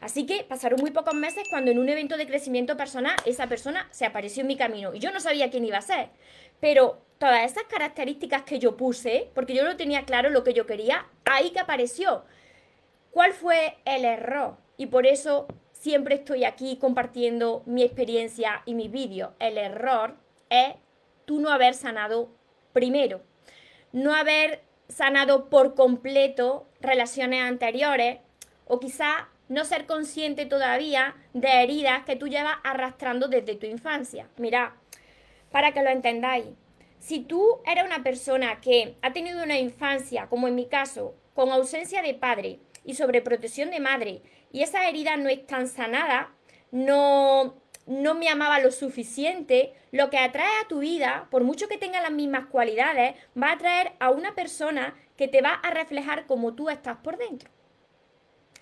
Así 0.00 0.24
que 0.24 0.44
pasaron 0.44 0.80
muy 0.80 0.90
pocos 0.90 1.14
meses 1.14 1.44
cuando 1.50 1.70
en 1.70 1.78
un 1.78 1.88
evento 1.88 2.16
de 2.16 2.26
crecimiento 2.26 2.76
personal 2.76 3.16
esa 3.26 3.48
persona 3.48 3.86
se 3.90 4.06
apareció 4.06 4.40
en 4.40 4.46
mi 4.46 4.56
camino 4.56 4.94
y 4.94 4.98
yo 4.98 5.12
no 5.12 5.20
sabía 5.20 5.50
quién 5.50 5.64
iba 5.64 5.76
a 5.76 5.82
ser. 5.82 6.08
Pero 6.58 7.02
todas 7.18 7.50
esas 7.50 7.64
características 7.64 8.42
que 8.42 8.58
yo 8.58 8.76
puse, 8.78 9.30
porque 9.34 9.54
yo 9.54 9.62
no 9.62 9.76
tenía 9.76 10.06
claro 10.06 10.30
lo 10.30 10.42
que 10.42 10.54
yo 10.54 10.66
quería, 10.66 11.06
ahí 11.26 11.50
que 11.50 11.60
apareció. 11.60 12.24
¿Cuál 13.10 13.34
fue 13.34 13.76
el 13.84 14.06
error? 14.06 14.56
Y 14.78 14.86
por 14.86 15.06
eso 15.06 15.46
siempre 15.72 16.14
estoy 16.14 16.44
aquí 16.44 16.76
compartiendo 16.76 17.62
mi 17.66 17.82
experiencia 17.82 18.62
y 18.64 18.74
mis 18.74 18.90
vídeos. 18.90 19.32
El 19.38 19.58
error 19.58 20.16
es 20.48 20.74
tú 21.26 21.40
no 21.40 21.50
haber 21.50 21.74
sanado 21.74 22.30
primero, 22.72 23.22
no 23.92 24.14
haber 24.14 24.62
sanado 24.88 25.48
por 25.48 25.74
completo 25.74 26.66
relaciones 26.80 27.42
anteriores 27.42 28.18
o 28.66 28.80
quizá 28.80 29.28
no 29.48 29.64
ser 29.64 29.86
consciente 29.86 30.46
todavía 30.46 31.16
de 31.34 31.62
heridas 31.62 32.04
que 32.04 32.16
tú 32.16 32.28
llevas 32.28 32.58
arrastrando 32.62 33.28
desde 33.28 33.56
tu 33.56 33.66
infancia. 33.66 34.28
Mira, 34.36 34.76
para 35.50 35.72
que 35.72 35.82
lo 35.82 35.90
entendáis, 35.90 36.46
si 37.00 37.20
tú 37.20 37.60
eres 37.66 37.84
una 37.84 38.02
persona 38.02 38.60
que 38.60 38.94
ha 39.02 39.12
tenido 39.12 39.42
una 39.42 39.58
infancia, 39.58 40.26
como 40.28 40.46
en 40.46 40.54
mi 40.54 40.66
caso, 40.66 41.14
con 41.34 41.50
ausencia 41.50 42.02
de 42.02 42.14
padre 42.14 42.60
y 42.84 42.94
sobreprotección 42.94 43.70
de 43.70 43.80
madre, 43.80 44.22
y 44.52 44.62
esa 44.62 44.88
herida 44.88 45.16
no 45.16 45.30
tan 45.46 45.66
sanada, 45.66 46.32
no, 46.70 47.56
no 47.90 48.14
me 48.14 48.28
amaba 48.28 48.60
lo 48.60 48.70
suficiente, 48.70 49.74
lo 49.90 50.10
que 50.10 50.18
atrae 50.18 50.60
a 50.62 50.68
tu 50.68 50.78
vida, 50.78 51.26
por 51.28 51.42
mucho 51.42 51.66
que 51.66 51.76
tenga 51.76 52.00
las 52.00 52.12
mismas 52.12 52.46
cualidades, 52.46 53.16
va 53.36 53.48
a 53.48 53.54
atraer 53.54 53.94
a 53.98 54.10
una 54.10 54.36
persona 54.36 54.94
que 55.16 55.26
te 55.26 55.42
va 55.42 55.54
a 55.54 55.70
reflejar 55.70 56.28
como 56.28 56.54
tú 56.54 56.70
estás 56.70 56.98
por 56.98 57.18
dentro. 57.18 57.50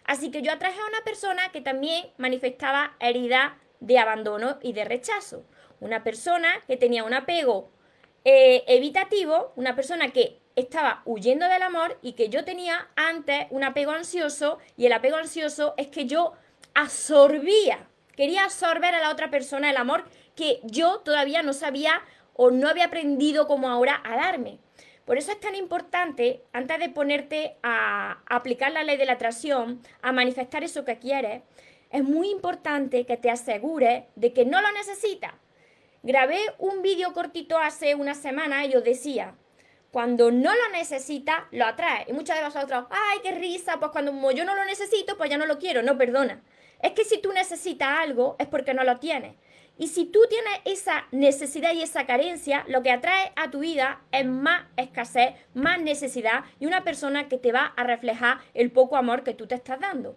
Así 0.04 0.30
que 0.30 0.40
yo 0.40 0.50
atraje 0.50 0.80
a 0.80 0.86
una 0.86 1.04
persona 1.04 1.52
que 1.52 1.60
también 1.60 2.06
manifestaba 2.16 2.96
herida 3.00 3.58
de 3.80 3.98
abandono 3.98 4.58
y 4.62 4.72
de 4.72 4.86
rechazo. 4.86 5.44
Una 5.78 6.02
persona 6.02 6.48
que 6.66 6.78
tenía 6.78 7.04
un 7.04 7.12
apego 7.12 7.70
eh, 8.24 8.64
evitativo, 8.66 9.52
una 9.56 9.76
persona 9.76 10.10
que 10.10 10.40
estaba 10.56 11.02
huyendo 11.04 11.46
del 11.46 11.60
amor 11.60 11.98
y 12.00 12.14
que 12.14 12.30
yo 12.30 12.46
tenía 12.46 12.88
antes 12.96 13.46
un 13.50 13.62
apego 13.62 13.92
ansioso 13.92 14.58
y 14.78 14.86
el 14.86 14.94
apego 14.94 15.16
ansioso 15.16 15.74
es 15.76 15.88
que 15.88 16.06
yo 16.06 16.32
absorbía, 16.72 17.88
quería 18.18 18.42
absorber 18.42 18.96
a 18.96 19.00
la 19.00 19.12
otra 19.12 19.30
persona 19.30 19.70
el 19.70 19.76
amor 19.76 20.02
que 20.34 20.58
yo 20.64 20.98
todavía 21.04 21.44
no 21.44 21.52
sabía 21.52 22.02
o 22.34 22.50
no 22.50 22.68
había 22.68 22.86
aprendido 22.86 23.46
como 23.46 23.68
ahora 23.68 24.02
a 24.04 24.16
darme. 24.16 24.58
Por 25.04 25.18
eso 25.18 25.30
es 25.30 25.38
tan 25.38 25.54
importante, 25.54 26.42
antes 26.52 26.80
de 26.80 26.88
ponerte 26.88 27.58
a 27.62 28.18
aplicar 28.26 28.72
la 28.72 28.82
ley 28.82 28.96
de 28.96 29.06
la 29.06 29.12
atracción, 29.12 29.80
a 30.02 30.10
manifestar 30.10 30.64
eso 30.64 30.84
que 30.84 30.98
quieres, 30.98 31.42
es 31.90 32.02
muy 32.02 32.28
importante 32.30 33.06
que 33.06 33.16
te 33.16 33.30
asegures 33.30 34.02
de 34.16 34.32
que 34.32 34.44
no 34.44 34.60
lo 34.60 34.72
necesitas. 34.72 35.34
Grabé 36.02 36.40
un 36.58 36.82
vídeo 36.82 37.12
cortito 37.12 37.56
hace 37.56 37.94
una 37.94 38.16
semana 38.16 38.66
y 38.66 38.74
os 38.74 38.82
decía, 38.82 39.36
cuando 39.92 40.32
no 40.32 40.52
lo 40.56 40.68
necesita, 40.72 41.46
lo 41.52 41.66
atrae. 41.66 42.06
Y 42.08 42.12
muchas 42.14 42.36
de 42.38 42.44
vosotros, 42.44 42.86
ay, 42.90 43.20
qué 43.22 43.30
risa, 43.30 43.78
pues 43.78 43.92
cuando 43.92 44.32
yo 44.32 44.44
no 44.44 44.56
lo 44.56 44.64
necesito, 44.64 45.16
pues 45.16 45.30
ya 45.30 45.38
no 45.38 45.46
lo 45.46 45.60
quiero. 45.60 45.82
No, 45.84 45.96
perdona. 45.96 46.42
Es 46.82 46.92
que 46.92 47.04
si 47.04 47.20
tú 47.20 47.32
necesitas 47.32 47.88
algo, 47.98 48.36
es 48.38 48.46
porque 48.46 48.74
no 48.74 48.84
lo 48.84 48.98
tienes. 48.98 49.34
Y 49.80 49.86
si 49.86 50.06
tú 50.06 50.20
tienes 50.28 50.60
esa 50.64 51.06
necesidad 51.12 51.72
y 51.72 51.82
esa 51.82 52.04
carencia, 52.04 52.64
lo 52.66 52.82
que 52.82 52.90
atrae 52.90 53.32
a 53.36 53.50
tu 53.50 53.60
vida 53.60 54.02
es 54.10 54.26
más 54.26 54.66
escasez, 54.76 55.34
más 55.54 55.80
necesidad 55.80 56.44
y 56.58 56.66
una 56.66 56.82
persona 56.82 57.28
que 57.28 57.38
te 57.38 57.52
va 57.52 57.72
a 57.76 57.84
reflejar 57.84 58.38
el 58.54 58.72
poco 58.72 58.96
amor 58.96 59.22
que 59.22 59.34
tú 59.34 59.46
te 59.46 59.54
estás 59.54 59.78
dando. 59.78 60.16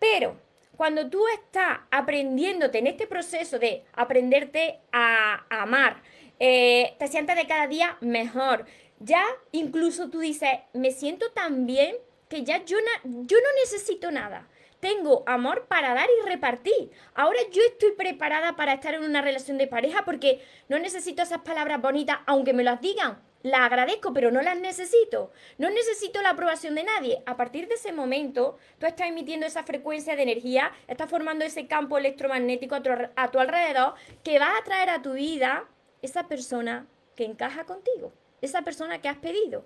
Pero 0.00 0.36
cuando 0.76 1.08
tú 1.08 1.24
estás 1.28 1.78
aprendiéndote 1.92 2.78
en 2.78 2.88
este 2.88 3.06
proceso 3.06 3.60
de 3.60 3.84
aprenderte 3.92 4.80
a, 4.90 5.46
amar, 5.50 6.02
eh, 6.40 6.96
te 6.98 7.06
sientes 7.06 7.36
de 7.36 7.46
cada 7.46 7.68
día 7.68 7.96
mejor. 8.00 8.66
Ya 8.98 9.24
incluso 9.52 10.10
tú 10.10 10.18
dices, 10.18 10.50
me 10.72 10.90
siento 10.90 11.30
tan 11.30 11.66
bien 11.66 11.94
que 12.28 12.42
ya 12.42 12.64
yo, 12.64 12.78
yo 13.04 13.36
no 13.38 13.48
necesito 13.62 14.10
nada. 14.10 14.48
Tengo 14.84 15.24
amor 15.26 15.64
para 15.66 15.94
dar 15.94 16.10
y 16.10 16.28
repartir. 16.28 16.90
Ahora 17.14 17.38
yo 17.50 17.62
estoy 17.62 17.92
preparada 17.92 18.54
para 18.54 18.74
estar 18.74 18.92
en 18.92 19.02
una 19.02 19.22
relación 19.22 19.56
de 19.56 19.66
pareja 19.66 20.04
porque 20.04 20.44
no 20.68 20.78
necesito 20.78 21.22
esas 21.22 21.40
palabras 21.40 21.80
bonitas, 21.80 22.18
aunque 22.26 22.52
me 22.52 22.64
las 22.64 22.82
digan 22.82 23.16
las 23.42 23.60
agradezco, 23.60 24.12
pero 24.12 24.30
no 24.30 24.42
las 24.42 24.58
necesito. 24.58 25.30
No 25.56 25.70
necesito 25.70 26.20
la 26.20 26.30
aprobación 26.30 26.74
de 26.74 26.84
nadie. 26.84 27.22
A 27.24 27.34
partir 27.36 27.66
de 27.66 27.76
ese 27.76 27.92
momento, 27.92 28.58
tú 28.78 28.84
estás 28.84 29.08
emitiendo 29.08 29.46
esa 29.46 29.62
frecuencia 29.62 30.16
de 30.16 30.22
energía, 30.22 30.70
estás 30.86 31.08
formando 31.08 31.46
ese 31.46 31.66
campo 31.66 31.96
electromagnético 31.96 32.74
a 32.74 32.82
tu, 32.82 32.90
a 33.16 33.30
tu 33.30 33.38
alrededor 33.38 33.94
que 34.22 34.38
va 34.38 34.56
a 34.58 34.64
traer 34.64 34.90
a 34.90 35.00
tu 35.00 35.14
vida 35.14 35.64
esa 36.02 36.28
persona 36.28 36.86
que 37.16 37.24
encaja 37.24 37.64
contigo, 37.64 38.12
esa 38.42 38.62
persona 38.62 39.00
que 39.00 39.08
has 39.08 39.16
pedido. 39.16 39.64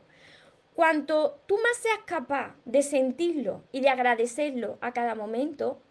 Cuanto 0.78 1.40
tú 1.46 1.56
más 1.56 1.76
seas 1.78 1.98
capaz 2.06 2.54
de 2.64 2.82
sentirlo 2.82 3.64
y 3.72 3.80
de 3.80 3.88
agradecerlo 3.88 4.78
a 4.80 4.92
cada 4.92 5.16
momento, 5.16 5.82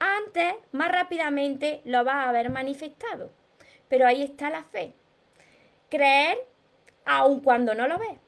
antes, 0.00 0.56
más 0.72 0.90
rápidamente 0.90 1.82
lo 1.84 2.02
vas 2.02 2.16
a 2.16 2.30
haber 2.30 2.50
manifestado. 2.50 3.30
Pero 3.86 4.04
ahí 4.04 4.24
está 4.24 4.50
la 4.50 4.64
fe. 4.64 4.92
Creer 5.88 6.36
aun 7.04 7.38
cuando 7.38 7.76
no 7.76 7.86
lo 7.86 7.96
ves. 7.96 8.18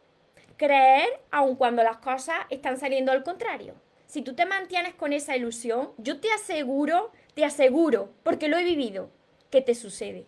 Creer 0.56 1.08
aun 1.32 1.56
cuando 1.56 1.82
las 1.82 1.96
cosas 1.96 2.36
están 2.50 2.78
saliendo 2.78 3.10
al 3.10 3.24
contrario. 3.24 3.74
Si 4.06 4.22
tú 4.22 4.36
te 4.36 4.46
mantienes 4.46 4.94
con 4.94 5.12
esa 5.12 5.36
ilusión, 5.36 5.90
yo 5.96 6.20
te 6.20 6.30
aseguro, 6.30 7.10
te 7.34 7.44
aseguro, 7.44 8.10
porque 8.22 8.46
lo 8.46 8.58
he 8.58 8.62
vivido, 8.62 9.10
que 9.50 9.60
te 9.60 9.74
sucede. 9.74 10.24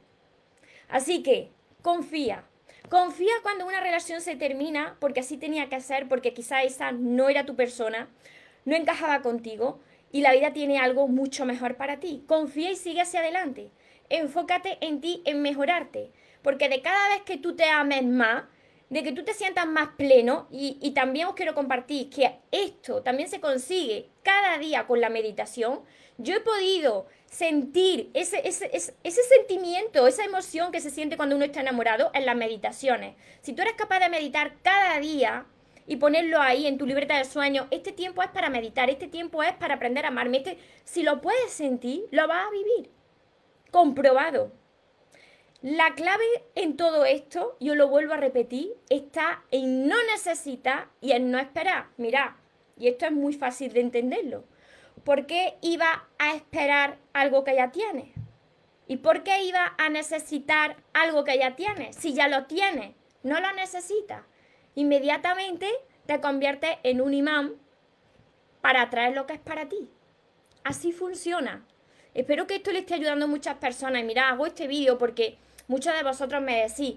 Así 0.89 1.23
que 1.23 1.53
confía. 1.83 2.50
Confía 2.89 3.33
cuando 3.43 3.67
una 3.67 3.81
relación 3.81 4.21
se 4.21 4.37
termina, 4.37 4.97
porque 5.01 5.21
así 5.21 5.37
tenía 5.37 5.69
que 5.69 5.81
ser, 5.81 6.09
porque 6.09 6.35
quizá 6.35 6.63
esa 6.63 6.93
no 6.93 7.29
era 7.29 7.47
tu 7.47 7.55
persona, 7.55 8.09
no 8.65 8.75
encajaba 8.75 9.23
contigo 9.23 9.81
y 10.13 10.23
la 10.23 10.33
vida 10.33 10.53
tiene 10.53 10.79
algo 10.79 11.09
mucho 11.09 11.45
mejor 11.45 11.77
para 11.77 12.01
ti. 12.01 12.25
Confía 12.27 12.71
y 12.71 12.77
sigue 12.77 13.01
hacia 13.01 13.21
adelante. 13.21 13.71
Enfócate 14.09 14.79
en 14.81 15.01
ti, 15.01 15.23
en 15.25 15.43
mejorarte. 15.43 16.11
Porque 16.43 16.69
de 16.69 16.83
cada 16.83 17.11
vez 17.11 17.23
que 17.23 17.37
tú 17.37 17.55
te 17.55 17.65
ames 17.65 18.05
más, 18.05 18.45
de 18.89 19.05
que 19.05 19.13
tú 19.13 19.25
te 19.25 19.35
sientas 19.35 19.69
más 19.69 19.91
pleno, 19.97 20.49
y, 20.51 20.91
también 20.91 21.29
os 21.29 21.35
quiero 21.35 21.55
compartir 21.55 22.11
que 22.11 22.39
esto 22.51 23.03
también 23.03 23.29
se 23.29 23.41
consigue 23.41 24.09
cada 24.25 24.59
día 24.59 24.87
con 24.87 25.01
la 25.01 25.11
meditación, 25.11 25.83
yo 26.19 26.35
he 26.35 26.41
podido 26.41 27.07
sentir 27.31 28.11
ese, 28.13 28.47
ese, 28.47 28.71
ese, 28.73 29.23
sentimiento, 29.23 30.07
esa 30.07 30.25
emoción 30.25 30.73
que 30.73 30.81
se 30.81 30.91
siente 30.91 31.17
cuando 31.17 31.37
uno 31.37 31.45
está 31.45 31.61
enamorado 31.61 32.11
en 32.13 32.27
las 32.27 32.37
meditaciones. 32.37 33.15
Si 33.41 33.53
tú 33.53 33.63
eres 33.63 33.75
capaz 33.75 34.01
de 34.01 34.09
meditar 34.09 34.57
cada 34.63 34.99
día 34.99 35.47
y 35.87 35.97
ponerlo 35.97 36.41
ahí 36.41 36.67
en 36.67 36.77
tu 36.77 36.87
libreta 36.87 37.17
de 37.17 37.25
sueño, 37.25 37.69
este 37.71 37.93
tiempo 37.93 38.23
es 38.23 38.31
para 38.31 38.51
meditar, 38.51 38.91
este 38.91 39.07
tiempo 39.07 39.45
es 39.45 39.53
para 39.55 39.75
aprender 39.75 40.05
a 40.05 40.09
amarme, 40.09 40.39
este, 40.39 40.59
si 40.85 41.05
lo 41.05 41.21
puedes 41.21 41.53
sentir, 41.53 42.03
lo 42.11 42.27
vas 42.27 42.49
a 42.49 42.51
vivir. 42.51 42.91
Comprobado. 43.71 44.53
La 45.63 45.95
clave 45.95 46.25
en 46.57 46.77
todo 46.77 47.05
esto, 47.05 47.57
yo 47.61 47.77
lo 47.77 47.89
vuelvo 47.89 48.15
a 48.15 48.17
repetir, 48.17 48.75
está 48.89 49.45
en 49.53 49.87
no 49.87 49.97
necesitar 50.13 50.89
y 51.01 51.13
en 51.13 51.31
no 51.31 51.39
esperar. 51.39 51.87
Mira, 51.97 52.39
y 52.77 52.89
esto 52.89 53.07
es 53.07 53.13
muy 53.13 53.35
fácil 53.35 53.73
de 53.73 53.81
entenderlo. 53.81 54.45
¿Por 55.05 55.27
qué 55.27 55.57
iba 55.63 56.09
a 56.19 56.35
esperar 56.35 56.99
algo 57.13 57.45
que 57.45 57.57
ya 57.57 57.71
tiene? 57.71 58.13
¿Y 58.87 58.99
por 58.99 59.23
qué 59.23 59.43
iba 59.45 59.75
a 59.79 59.89
necesitar 59.89 60.77
algo 60.93 61.25
que 61.25 61.39
ya 61.39 61.57
tiene? 61.57 61.93
Si 61.93 62.13
ya 62.13 62.29
lo 62.29 62.47
tiene, 62.47 62.95
no 63.23 63.41
lo 63.41 63.53
necesita. 63.53 64.27
Inmediatamente 64.75 65.69
te 66.07 66.21
convierte 66.21 66.79
en 66.83 67.01
un 67.01 67.15
imán 67.15 67.55
para 68.61 68.83
atraer 68.83 69.15
lo 69.15 69.27
que 69.27 69.35
es 69.35 69.41
para 69.41 69.69
ti. 69.69 69.91
Así 70.65 70.93
funciona. 70.93 71.65
Espero 72.15 72.47
que 72.47 72.57
esto 72.57 72.73
le 72.73 72.81
esté 72.81 72.95
ayudando 72.95 73.27
a 73.27 73.29
muchas 73.29 73.57
personas. 73.57 74.03
Y 74.03 74.05
mira, 74.05 74.29
hago 74.29 74.47
este 74.47 74.67
vídeo 74.67 74.99
porque 74.99 75.39
Muchos 75.71 75.95
de 75.95 76.03
vosotros 76.03 76.43
me 76.43 76.63
decís, 76.63 76.97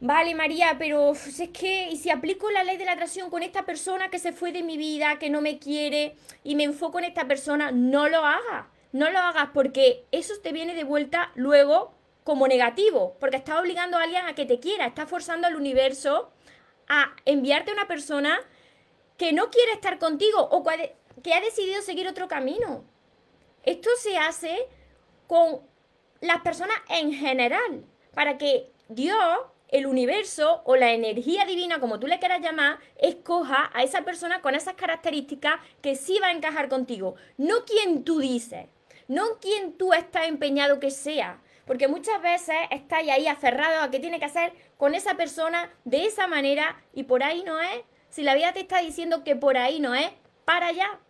vale 0.00 0.34
María, 0.34 0.76
pero 0.78 1.12
es 1.12 1.48
que, 1.52 1.88
¿y 1.90 1.96
si 1.96 2.10
aplico 2.10 2.50
la 2.50 2.64
ley 2.64 2.76
de 2.76 2.84
la 2.84 2.92
atracción 2.92 3.30
con 3.30 3.42
esta 3.42 3.64
persona 3.64 4.10
que 4.10 4.18
se 4.18 4.32
fue 4.32 4.52
de 4.52 4.62
mi 4.62 4.76
vida, 4.76 5.18
que 5.18 5.30
no 5.30 5.40
me 5.40 5.58
quiere, 5.58 6.16
y 6.44 6.54
me 6.54 6.64
enfoco 6.64 6.98
en 6.98 7.06
esta 7.06 7.26
persona? 7.26 7.72
No 7.72 8.08
lo 8.08 8.24
hagas, 8.24 8.66
no 8.92 9.10
lo 9.10 9.18
hagas 9.18 9.50
porque 9.52 10.04
eso 10.12 10.34
te 10.42 10.52
viene 10.52 10.74
de 10.74 10.84
vuelta 10.84 11.30
luego 11.34 11.94
como 12.24 12.48
negativo, 12.48 13.16
porque 13.20 13.36
estás 13.36 13.60
obligando 13.60 13.96
a 13.96 14.02
alguien 14.02 14.26
a 14.26 14.34
que 14.34 14.46
te 14.46 14.58
quiera, 14.58 14.86
estás 14.86 15.08
forzando 15.08 15.46
al 15.46 15.56
universo 15.56 16.32
a 16.88 17.14
enviarte 17.24 17.70
a 17.70 17.74
una 17.74 17.86
persona 17.86 18.40
que 19.16 19.32
no 19.32 19.50
quiere 19.50 19.72
estar 19.72 19.98
contigo 19.98 20.40
o 20.40 20.64
que 21.22 21.34
ha 21.34 21.40
decidido 21.40 21.82
seguir 21.82 22.08
otro 22.08 22.28
camino. 22.28 22.84
Esto 23.62 23.90
se 24.00 24.18
hace 24.18 24.68
con 25.26 25.60
las 26.20 26.40
personas 26.40 26.76
en 26.88 27.12
general, 27.12 27.84
para 28.14 28.38
que 28.38 28.70
Dios, 28.88 29.40
el 29.68 29.86
universo 29.86 30.62
o 30.64 30.76
la 30.76 30.92
energía 30.92 31.44
divina, 31.44 31.80
como 31.80 31.98
tú 31.98 32.06
le 32.06 32.18
quieras 32.18 32.40
llamar, 32.40 32.78
escoja 32.96 33.70
a 33.74 33.82
esa 33.82 34.02
persona 34.02 34.40
con 34.40 34.54
esas 34.54 34.74
características 34.74 35.56
que 35.82 35.96
sí 35.96 36.18
va 36.22 36.28
a 36.28 36.32
encajar 36.32 36.68
contigo. 36.68 37.16
No 37.36 37.64
quien 37.64 38.04
tú 38.04 38.20
dices, 38.20 38.66
no 39.08 39.38
quien 39.40 39.72
tú 39.72 39.92
estás 39.92 40.26
empeñado 40.26 40.80
que 40.80 40.90
sea. 40.90 41.40
Porque 41.66 41.88
muchas 41.88 42.22
veces 42.22 42.54
estáis 42.70 43.10
ahí 43.10 43.26
aferrado 43.26 43.82
a 43.82 43.90
que 43.90 43.98
tiene 43.98 44.20
que 44.20 44.24
hacer 44.24 44.52
con 44.76 44.94
esa 44.94 45.16
persona 45.16 45.68
de 45.84 46.06
esa 46.06 46.28
manera 46.28 46.80
y 46.92 47.02
por 47.04 47.24
ahí 47.24 47.42
no 47.42 47.60
es. 47.60 47.82
Si 48.08 48.22
la 48.22 48.36
vida 48.36 48.52
te 48.52 48.60
está 48.60 48.80
diciendo 48.80 49.24
que 49.24 49.34
por 49.34 49.56
ahí 49.56 49.80
no 49.80 49.94
es, 49.94 50.10
para 50.44 50.68
allá, 50.68 51.00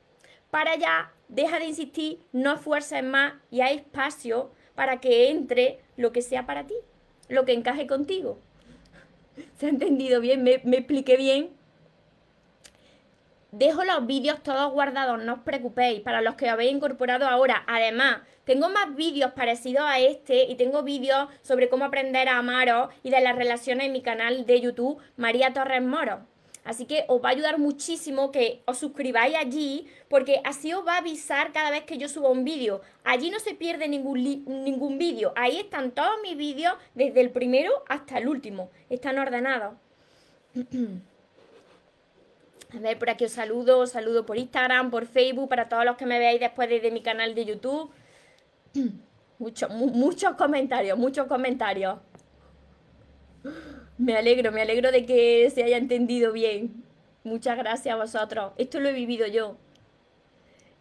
para 0.51 0.73
allá, 0.73 1.13
deja 1.29 1.59
de 1.59 1.67
insistir, 1.67 2.21
no 2.33 2.55
esfuerces 2.55 3.05
más 3.05 3.35
y 3.51 3.61
hay 3.61 3.77
espacio 3.77 4.51
para 4.75 4.99
que 4.99 5.31
entre 5.31 5.81
lo 5.97 6.11
que 6.11 6.23
sea 6.23 6.47
para 6.47 6.67
ti, 6.67 6.75
lo 7.29 7.45
que 7.45 7.53
encaje 7.53 7.87
contigo. 7.87 8.39
¿Se 9.59 9.67
ha 9.67 9.69
entendido 9.69 10.21
bien? 10.21 10.43
¿Me, 10.43 10.55
expliqué 10.55 11.17
bien? 11.17 11.51
Dejo 13.53 13.85
los 13.85 14.07
vídeos 14.07 14.43
todos 14.43 14.73
guardados, 14.73 15.23
no 15.23 15.35
os 15.35 15.41
preocupéis, 15.41 16.01
para 16.01 16.21
los 16.21 16.35
que 16.35 16.49
habéis 16.49 16.73
incorporado 16.73 17.27
ahora. 17.27 17.65
Además, 17.67 18.19
tengo 18.45 18.69
más 18.69 18.95
vídeos 18.95 19.33
parecidos 19.33 19.85
a 19.87 19.99
este 19.99 20.45
y 20.45 20.57
tengo 20.57 20.83
vídeos 20.83 21.29
sobre 21.43 21.69
cómo 21.69 21.85
aprender 21.85 22.29
a 22.29 22.39
amaros 22.39 22.91
y 23.03 23.11
de 23.11 23.21
las 23.21 23.37
relaciones 23.37 23.87
en 23.87 23.93
mi 23.93 24.03
canal 24.03 24.47
de 24.47 24.61
YouTube, 24.61 25.01
María 25.17 25.53
Torres 25.53 25.83
Moro. 25.83 26.21
Así 26.67 26.85
que 26.85 27.05
os 27.07 27.23
va 27.23 27.29
a 27.29 27.33
ayudar 27.33 27.59
muchísimo 27.59 28.33
que 28.33 28.61
os 28.67 28.77
suscribáis 28.77 29.37
allí, 29.37 29.87
porque 30.09 30.41
así 30.45 30.75
os 30.75 30.85
va 30.85 30.95
a 30.95 30.99
avisar 30.99 31.53
cada 31.53 31.71
vez 31.71 31.85
que 31.85 31.97
yo 31.97 32.09
suba 32.09 32.29
un 32.29 32.43
vídeo. 32.43 32.81
Allí 33.05 33.31
no 33.31 33.39
se 33.39 33.55
pierde 33.55 33.87
ningún, 33.87 34.45
ningún 34.65 34.99
vídeo. 34.99 35.33
Ahí 35.37 35.61
están 35.61 35.93
todos 35.93 36.21
mis 36.23 36.37
vídeos, 36.37 36.75
desde 36.95 37.21
el 37.21 37.31
primero 37.31 37.85
hasta 37.89 38.19
el 38.19 38.27
último. 38.27 38.71
Están 38.91 39.17
ordenados. 39.17 39.75
A 42.75 42.81
ver, 42.81 42.99
por 42.99 43.11
aquí 43.11 43.25
os 43.25 43.33
saludo, 43.33 43.79
os 43.79 43.91
saludo 43.93 44.27
por 44.27 44.37
Instagram, 44.37 44.91
por 44.91 45.07
Facebook, 45.07 45.49
para 45.49 45.69
todos 45.69 45.85
los 45.85 45.97
que 45.97 46.05
me 46.05 46.19
veáis 46.19 46.41
después 46.41 46.69
desde 46.69 46.91
mi 46.91 47.01
canal 47.01 47.37
de 47.37 47.45
YouTube. 47.45 47.93
Muchos, 49.39 49.71
muchos 49.71 50.35
comentarios, 50.35 50.99
muchos 50.99 51.27
comentarios. 51.27 51.99
Me 53.99 54.17
alegro, 54.17 54.53
me 54.53 54.61
alegro 54.61 54.93
de 54.93 55.07
que 55.07 55.51
se 55.51 55.63
haya 55.65 55.79
entendido 55.79 56.33
bien. 56.33 56.85
Muchas 57.25 57.57
gracias 57.57 57.95
a 57.95 57.97
vosotros. 57.97 58.53
Esto 58.59 58.79
lo 58.79 58.91
he 58.91 58.93
vivido 58.93 59.27
yo. 59.27 59.57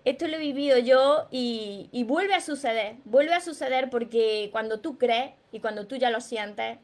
Esto 0.04 0.28
lo 0.28 0.36
he 0.36 0.40
vivido 0.40 0.78
yo 0.78 1.28
y, 1.32 1.90
y 1.92 2.04
vuelve 2.04 2.36
a 2.36 2.42
suceder. 2.42 2.98
Vuelve 3.06 3.34
a 3.34 3.42
suceder 3.42 3.90
porque 3.90 4.50
cuando 4.52 4.80
tú 4.82 4.98
crees 4.98 5.32
y 5.52 5.60
cuando 5.62 5.88
tú 5.88 5.96
ya 5.96 6.10
lo 6.10 6.20
sientes, 6.20 6.78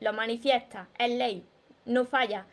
lo 0.00 0.12
manifiestas. 0.12 0.88
Es 0.98 1.10
ley. 1.10 1.44
No 1.86 2.04
falla. 2.04 2.46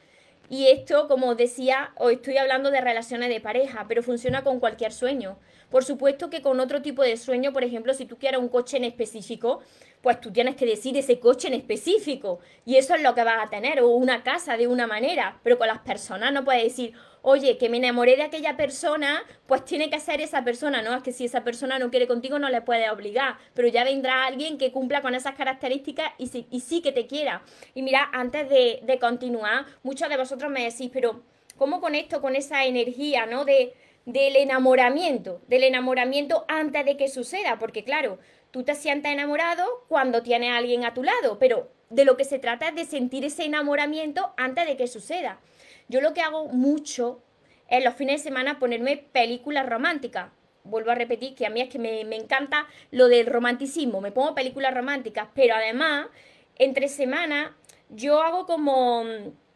Y 0.50 0.68
esto, 0.68 1.08
como 1.08 1.36
decía, 1.36 1.92
hoy 1.98 2.16
estoy 2.16 2.38
hablando 2.38 2.70
de 2.70 2.82
relaciones 2.82 3.30
de 3.30 3.42
pareja, 3.42 3.86
pero 3.88 4.04
funciona 4.04 4.44
con 4.44 4.60
cualquier 4.60 4.92
sueño. 4.92 5.38
Por 5.70 5.84
supuesto 5.84 6.30
que 6.30 6.42
con 6.42 6.60
otro 6.60 6.82
tipo 6.82 7.02
de 7.02 7.18
sueño, 7.18 7.52
por 7.52 7.64
ejemplo, 7.64 7.94
si 7.94 8.06
tú 8.06 8.18
quieres 8.18 8.40
un 8.40 8.50
coche 8.50 8.78
en 8.78 8.84
específico, 8.84 9.62
pues 10.02 10.22
tú 10.22 10.32
tienes 10.32 10.56
que 10.56 10.68
decir 10.68 10.96
ese 10.98 11.20
coche 11.20 11.48
en 11.48 11.56
específico. 11.56 12.40
Y 12.64 12.75
eso 12.75 12.94
es 12.94 13.02
lo 13.02 13.16
que 13.16 13.24
vas 13.24 13.44
a 13.44 13.50
tener, 13.50 13.82
o 13.82 13.90
una 13.90 14.24
casa 14.24 14.56
de 14.56 14.68
una 14.68 14.86
manera. 14.86 15.40
Pero 15.44 15.58
con 15.58 15.68
las 15.68 15.80
personas 15.80 16.32
no 16.32 16.46
puedes 16.46 16.64
decir, 16.64 16.94
oye, 17.27 17.58
que 17.58 17.70
me 17.70 17.77
enamoré 17.77 18.15
de 18.15 18.22
aquella 18.22 18.55
persona, 18.55 19.24
pues 19.48 19.65
tiene 19.65 19.89
que 19.89 20.00
ser 20.00 20.22
esa 20.22 20.44
persona, 20.44 20.84
¿no? 20.84 20.96
Es 20.96 21.01
que 21.01 21.12
si 21.12 21.25
esa 21.25 21.44
persona 21.44 21.79
no 21.79 21.89
quiere 21.89 22.05
contigo, 22.05 22.38
no 22.38 22.50
le 22.50 22.62
puedes 22.62 22.88
obligar. 22.91 23.38
Pero 23.55 23.67
ya 23.67 23.84
vendrá 23.84 24.25
alguien 24.25 24.60
que 24.60 24.72
cumpla 24.72 25.01
con 25.01 25.15
esas 25.15 25.34
características 25.34 26.12
y 26.20 26.27
sí, 26.60 26.82
que 26.82 26.91
te 26.91 27.08
quiera. 27.08 27.41
Y 27.74 27.82
mira, 27.82 28.10
antes 28.13 28.47
de, 28.47 28.97
continuar, 29.02 29.65
muchos 29.82 30.08
de 30.08 30.17
vosotros 30.17 30.52
me 30.52 30.65
decís, 30.65 30.91
pero 30.93 31.23
¿cómo 31.58 31.82
conecto 31.82 32.21
con 32.21 32.36
esa 32.36 32.63
energía, 32.63 33.26
¿no? 33.26 33.43
De 33.43 33.73
del 34.06 34.36
enamoramiento, 34.36 35.41
del 35.47 35.63
enamoramiento 35.63 36.45
antes 36.47 36.86
de 36.86 36.95
que 36.95 37.08
suceda, 37.08 37.58
porque 37.58 37.84
claro, 37.84 38.19
tú 38.52 38.62
te 38.62 38.76
sientes 38.76 39.12
enamorado 39.12 39.65
cuando 39.88 40.21
tienes 40.21 40.52
a 40.52 40.58
alguien 40.58 40.86
a 40.86 40.93
tu 40.93 41.02
lado, 41.02 41.39
pero 41.39 41.71
de 41.89 42.06
lo 42.06 42.15
que 42.15 42.23
se 42.23 42.38
trata 42.38 42.67
es 42.67 42.76
de 42.76 42.86
sentir 42.86 43.26
ese 43.26 43.45
enamoramiento 43.45 44.32
antes 44.38 44.67
de 44.67 44.78
que 44.78 44.86
suceda. 44.86 45.39
Yo 45.88 46.02
lo 46.02 46.13
que 46.13 46.21
hago 46.21 46.48
mucho 46.48 47.21
en 47.67 47.84
los 47.84 47.95
fines 47.95 48.21
de 48.21 48.30
semana 48.30 48.60
ponerme 48.60 48.98
películas 48.98 49.67
románticas. 49.67 50.32
Vuelvo 50.63 50.91
a 50.91 50.95
repetir 50.95 51.36
que 51.36 51.45
a 51.45 51.50
mí 51.50 51.62
es 51.62 51.69
que 51.69 51.78
me, 51.78 52.02
encanta 52.15 52.67
lo 52.91 53.08
del 53.08 53.28
romanticismo, 53.28 54.02
me 54.02 54.12
pongo 54.12 54.34
películas 54.34 54.74
románticas, 54.74 55.28
pero 55.36 55.56
además, 55.56 56.08
entre 56.56 56.88
semanas, 56.88 57.52
yo 57.89 58.21
hago 58.21 58.48
como 58.48 59.04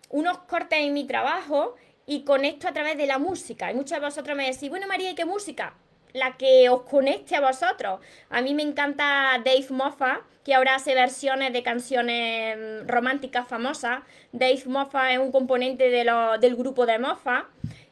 unos 0.09 0.37
cortes 0.39 0.79
en 0.79 0.93
mi 0.93 1.05
trabajo 1.05 1.75
y 2.05 2.23
conecto 2.23 2.67
a 2.67 2.73
través 2.73 2.95
de 2.97 3.07
la 3.07 3.17
música. 3.17 3.71
Y 3.71 3.75
muchos 3.75 3.99
de 3.99 4.05
vosotros 4.05 4.37
me 4.37 4.51
decís, 4.51 4.69
bueno 4.69 4.87
María, 4.87 5.11
¿y 5.11 5.15
qué 5.15 5.25
música? 5.25 5.75
La 6.13 6.37
que 6.37 6.69
os 6.69 6.81
conecte 6.83 7.35
a 7.35 7.41
vosotros. 7.41 7.99
A 8.29 8.41
mí 8.41 8.53
me 8.53 8.63
encanta 8.63 9.39
Dave 9.43 9.67
Moffat, 9.69 10.21
que 10.43 10.55
ahora 10.55 10.75
hace 10.75 10.95
versiones 10.95 11.53
de 11.53 11.61
canciones 11.61 12.57
mm, 12.57 12.87
románticas 12.87 13.47
famosas. 13.47 13.99
Dave 14.31 14.63
Moffat 14.65 15.11
es 15.11 15.19
un 15.19 15.31
componente 15.31 15.89
de 15.89 16.11
del 16.39 16.55
grupo 16.55 16.85
de 16.85 16.97
Moffat. 16.97 17.45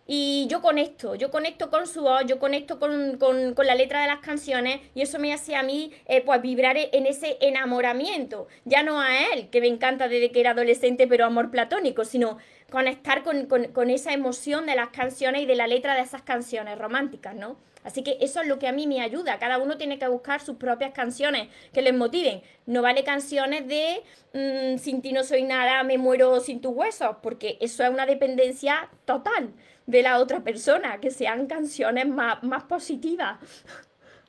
Y 0.09 0.47
yo 0.47 0.61
conecto, 0.61 1.15
yo 1.15 1.29
conecto 1.29 1.69
con 1.69 1.85
su 1.85 2.01
voz, 2.01 2.23
yo 2.25 2.39
conecto 2.39 2.79
con, 2.79 3.19
la 3.57 3.75
letra 3.75 4.01
de 4.01 4.07
las 4.07 4.19
canciones 4.19 4.79
y 4.95 5.01
eso 5.01 5.19
me 5.19 5.33
hace 5.33 5.57
a 5.57 5.63
mí 5.63 5.91
eh, 6.05 6.21
pues 6.21 6.41
vibrar 6.41 6.77
en 6.77 7.05
ese 7.05 7.37
enamoramiento. 7.41 8.47
Ya 8.63 8.83
no 8.83 9.01
a 9.01 9.25
él, 9.33 9.49
que 9.49 9.59
me 9.59 9.67
encanta 9.67 10.07
desde 10.07 10.31
que 10.31 10.39
era 10.39 10.51
adolescente, 10.51 11.07
pero 11.07 11.25
amor 11.25 11.51
platónico, 11.51 12.05
sino 12.05 12.37
conectar 12.71 13.21
con, 13.23 13.47
con, 13.47 13.89
esa 13.89 14.13
emoción 14.13 14.65
de 14.65 14.75
las 14.75 14.89
canciones 14.89 15.41
y 15.41 15.45
de 15.45 15.55
la 15.55 15.67
letra 15.67 15.95
de 15.95 16.01
esas 16.01 16.21
canciones 16.21 16.77
románticas, 16.77 17.35
¿no? 17.35 17.57
Así 17.83 18.01
que 18.01 18.17
eso 18.21 18.41
es 18.41 18.47
lo 18.47 18.59
que 18.59 18.67
a 18.67 18.73
mí 18.73 18.87
me 18.87 19.01
ayuda. 19.01 19.39
Cada 19.39 19.57
uno 19.57 19.77
tiene 19.77 19.99
que 19.99 20.07
buscar 20.07 20.41
sus 20.41 20.57
propias 20.57 20.91
canciones 20.91 21.49
que 21.73 21.81
les 21.81 21.93
motiven. 21.93 22.41
No 22.65 22.81
vale 22.81 23.03
canciones 23.03 23.67
de 23.67 24.03
mm, 24.33 24.77
sin 24.77 25.01
ti 25.01 25.11
no 25.11 25.23
soy 25.23 25.43
nada, 25.43 25.83
me 25.83 25.97
muero 25.97 26.39
sin 26.39 26.61
tus 26.61 26.73
huesos, 26.73 27.17
porque 27.21 27.57
eso 27.61 27.83
es 27.83 27.89
una 27.89 28.05
dependencia 28.05 28.89
total 29.05 29.53
de 29.87 30.03
la 30.03 30.19
otra 30.19 30.43
persona, 30.43 30.99
que 30.99 31.09
sean 31.09 31.47
canciones 31.47 32.07
más, 32.07 32.43
más 32.43 32.63
positivas. 32.65 33.39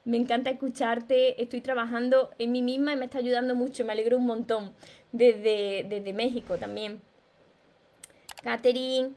Me 0.05 0.17
encanta 0.17 0.51
escucharte, 0.51 1.43
estoy 1.43 1.61
trabajando 1.61 2.31
en 2.39 2.53
mí 2.53 2.63
misma 2.63 2.95
y 2.95 2.97
me 2.97 3.05
está 3.05 3.19
ayudando 3.19 3.55
mucho, 3.55 3.85
me 3.85 3.93
alegro 3.93 4.17
un 4.17 4.27
montón 4.27 4.73
desde, 5.13 5.85
desde 5.89 6.13
México 6.15 6.57
también. 6.57 7.03
Catherine, 8.43 9.11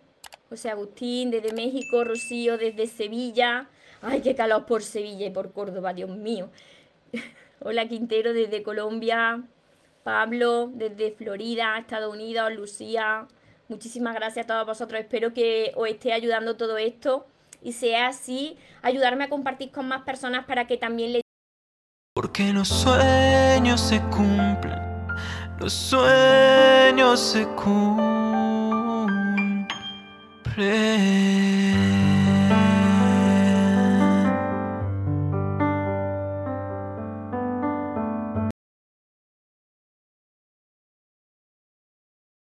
José 0.50 0.72
Agustín 0.72 1.32
desde 1.32 1.54
México, 1.54 2.04
Rocío 2.04 2.58
desde 2.58 2.88
Sevilla. 2.88 3.70
Ay, 4.02 4.22
qué 4.22 4.36
calor 4.36 4.66
por 4.66 4.84
Sevilla 4.84 5.28
y 5.28 5.30
por 5.30 5.54
Córdoba, 5.54 5.94
Dios 5.94 6.10
mío. 6.10 6.50
Hola 7.62 7.88
Quintero 7.88 8.34
desde 8.34 8.64
Colombia. 8.64 9.44
Pablo 10.04 10.72
desde 10.74 11.12
Florida, 11.12 11.78
Estados 11.78 12.12
Unidos, 12.12 12.52
Lucía. 12.54 13.28
Muchísimas 13.72 14.14
gracias 14.14 14.44
a 14.44 14.48
todos 14.48 14.66
vosotros. 14.66 15.00
Espero 15.00 15.34
que 15.34 15.72
os 15.78 15.88
esté 15.88 16.12
ayudando 16.12 16.58
todo 16.58 16.78
esto 16.78 17.26
y 17.62 17.72
sea 17.72 18.08
así, 18.08 18.58
ayudarme 18.82 19.24
a 19.24 19.30
compartir 19.30 19.72
con 19.72 19.88
más 19.88 20.02
personas 20.02 20.44
para 20.46 20.68
que 20.68 20.76
también 20.76 21.14
le... 21.14 21.22
Porque 22.14 22.52
los 22.52 22.68
sueños 22.68 23.80
se 23.80 24.02
cumplen, 24.10 24.78
los 25.58 25.72
sueños 25.72 27.18
se 27.22 27.48
cumplen. 27.48 28.02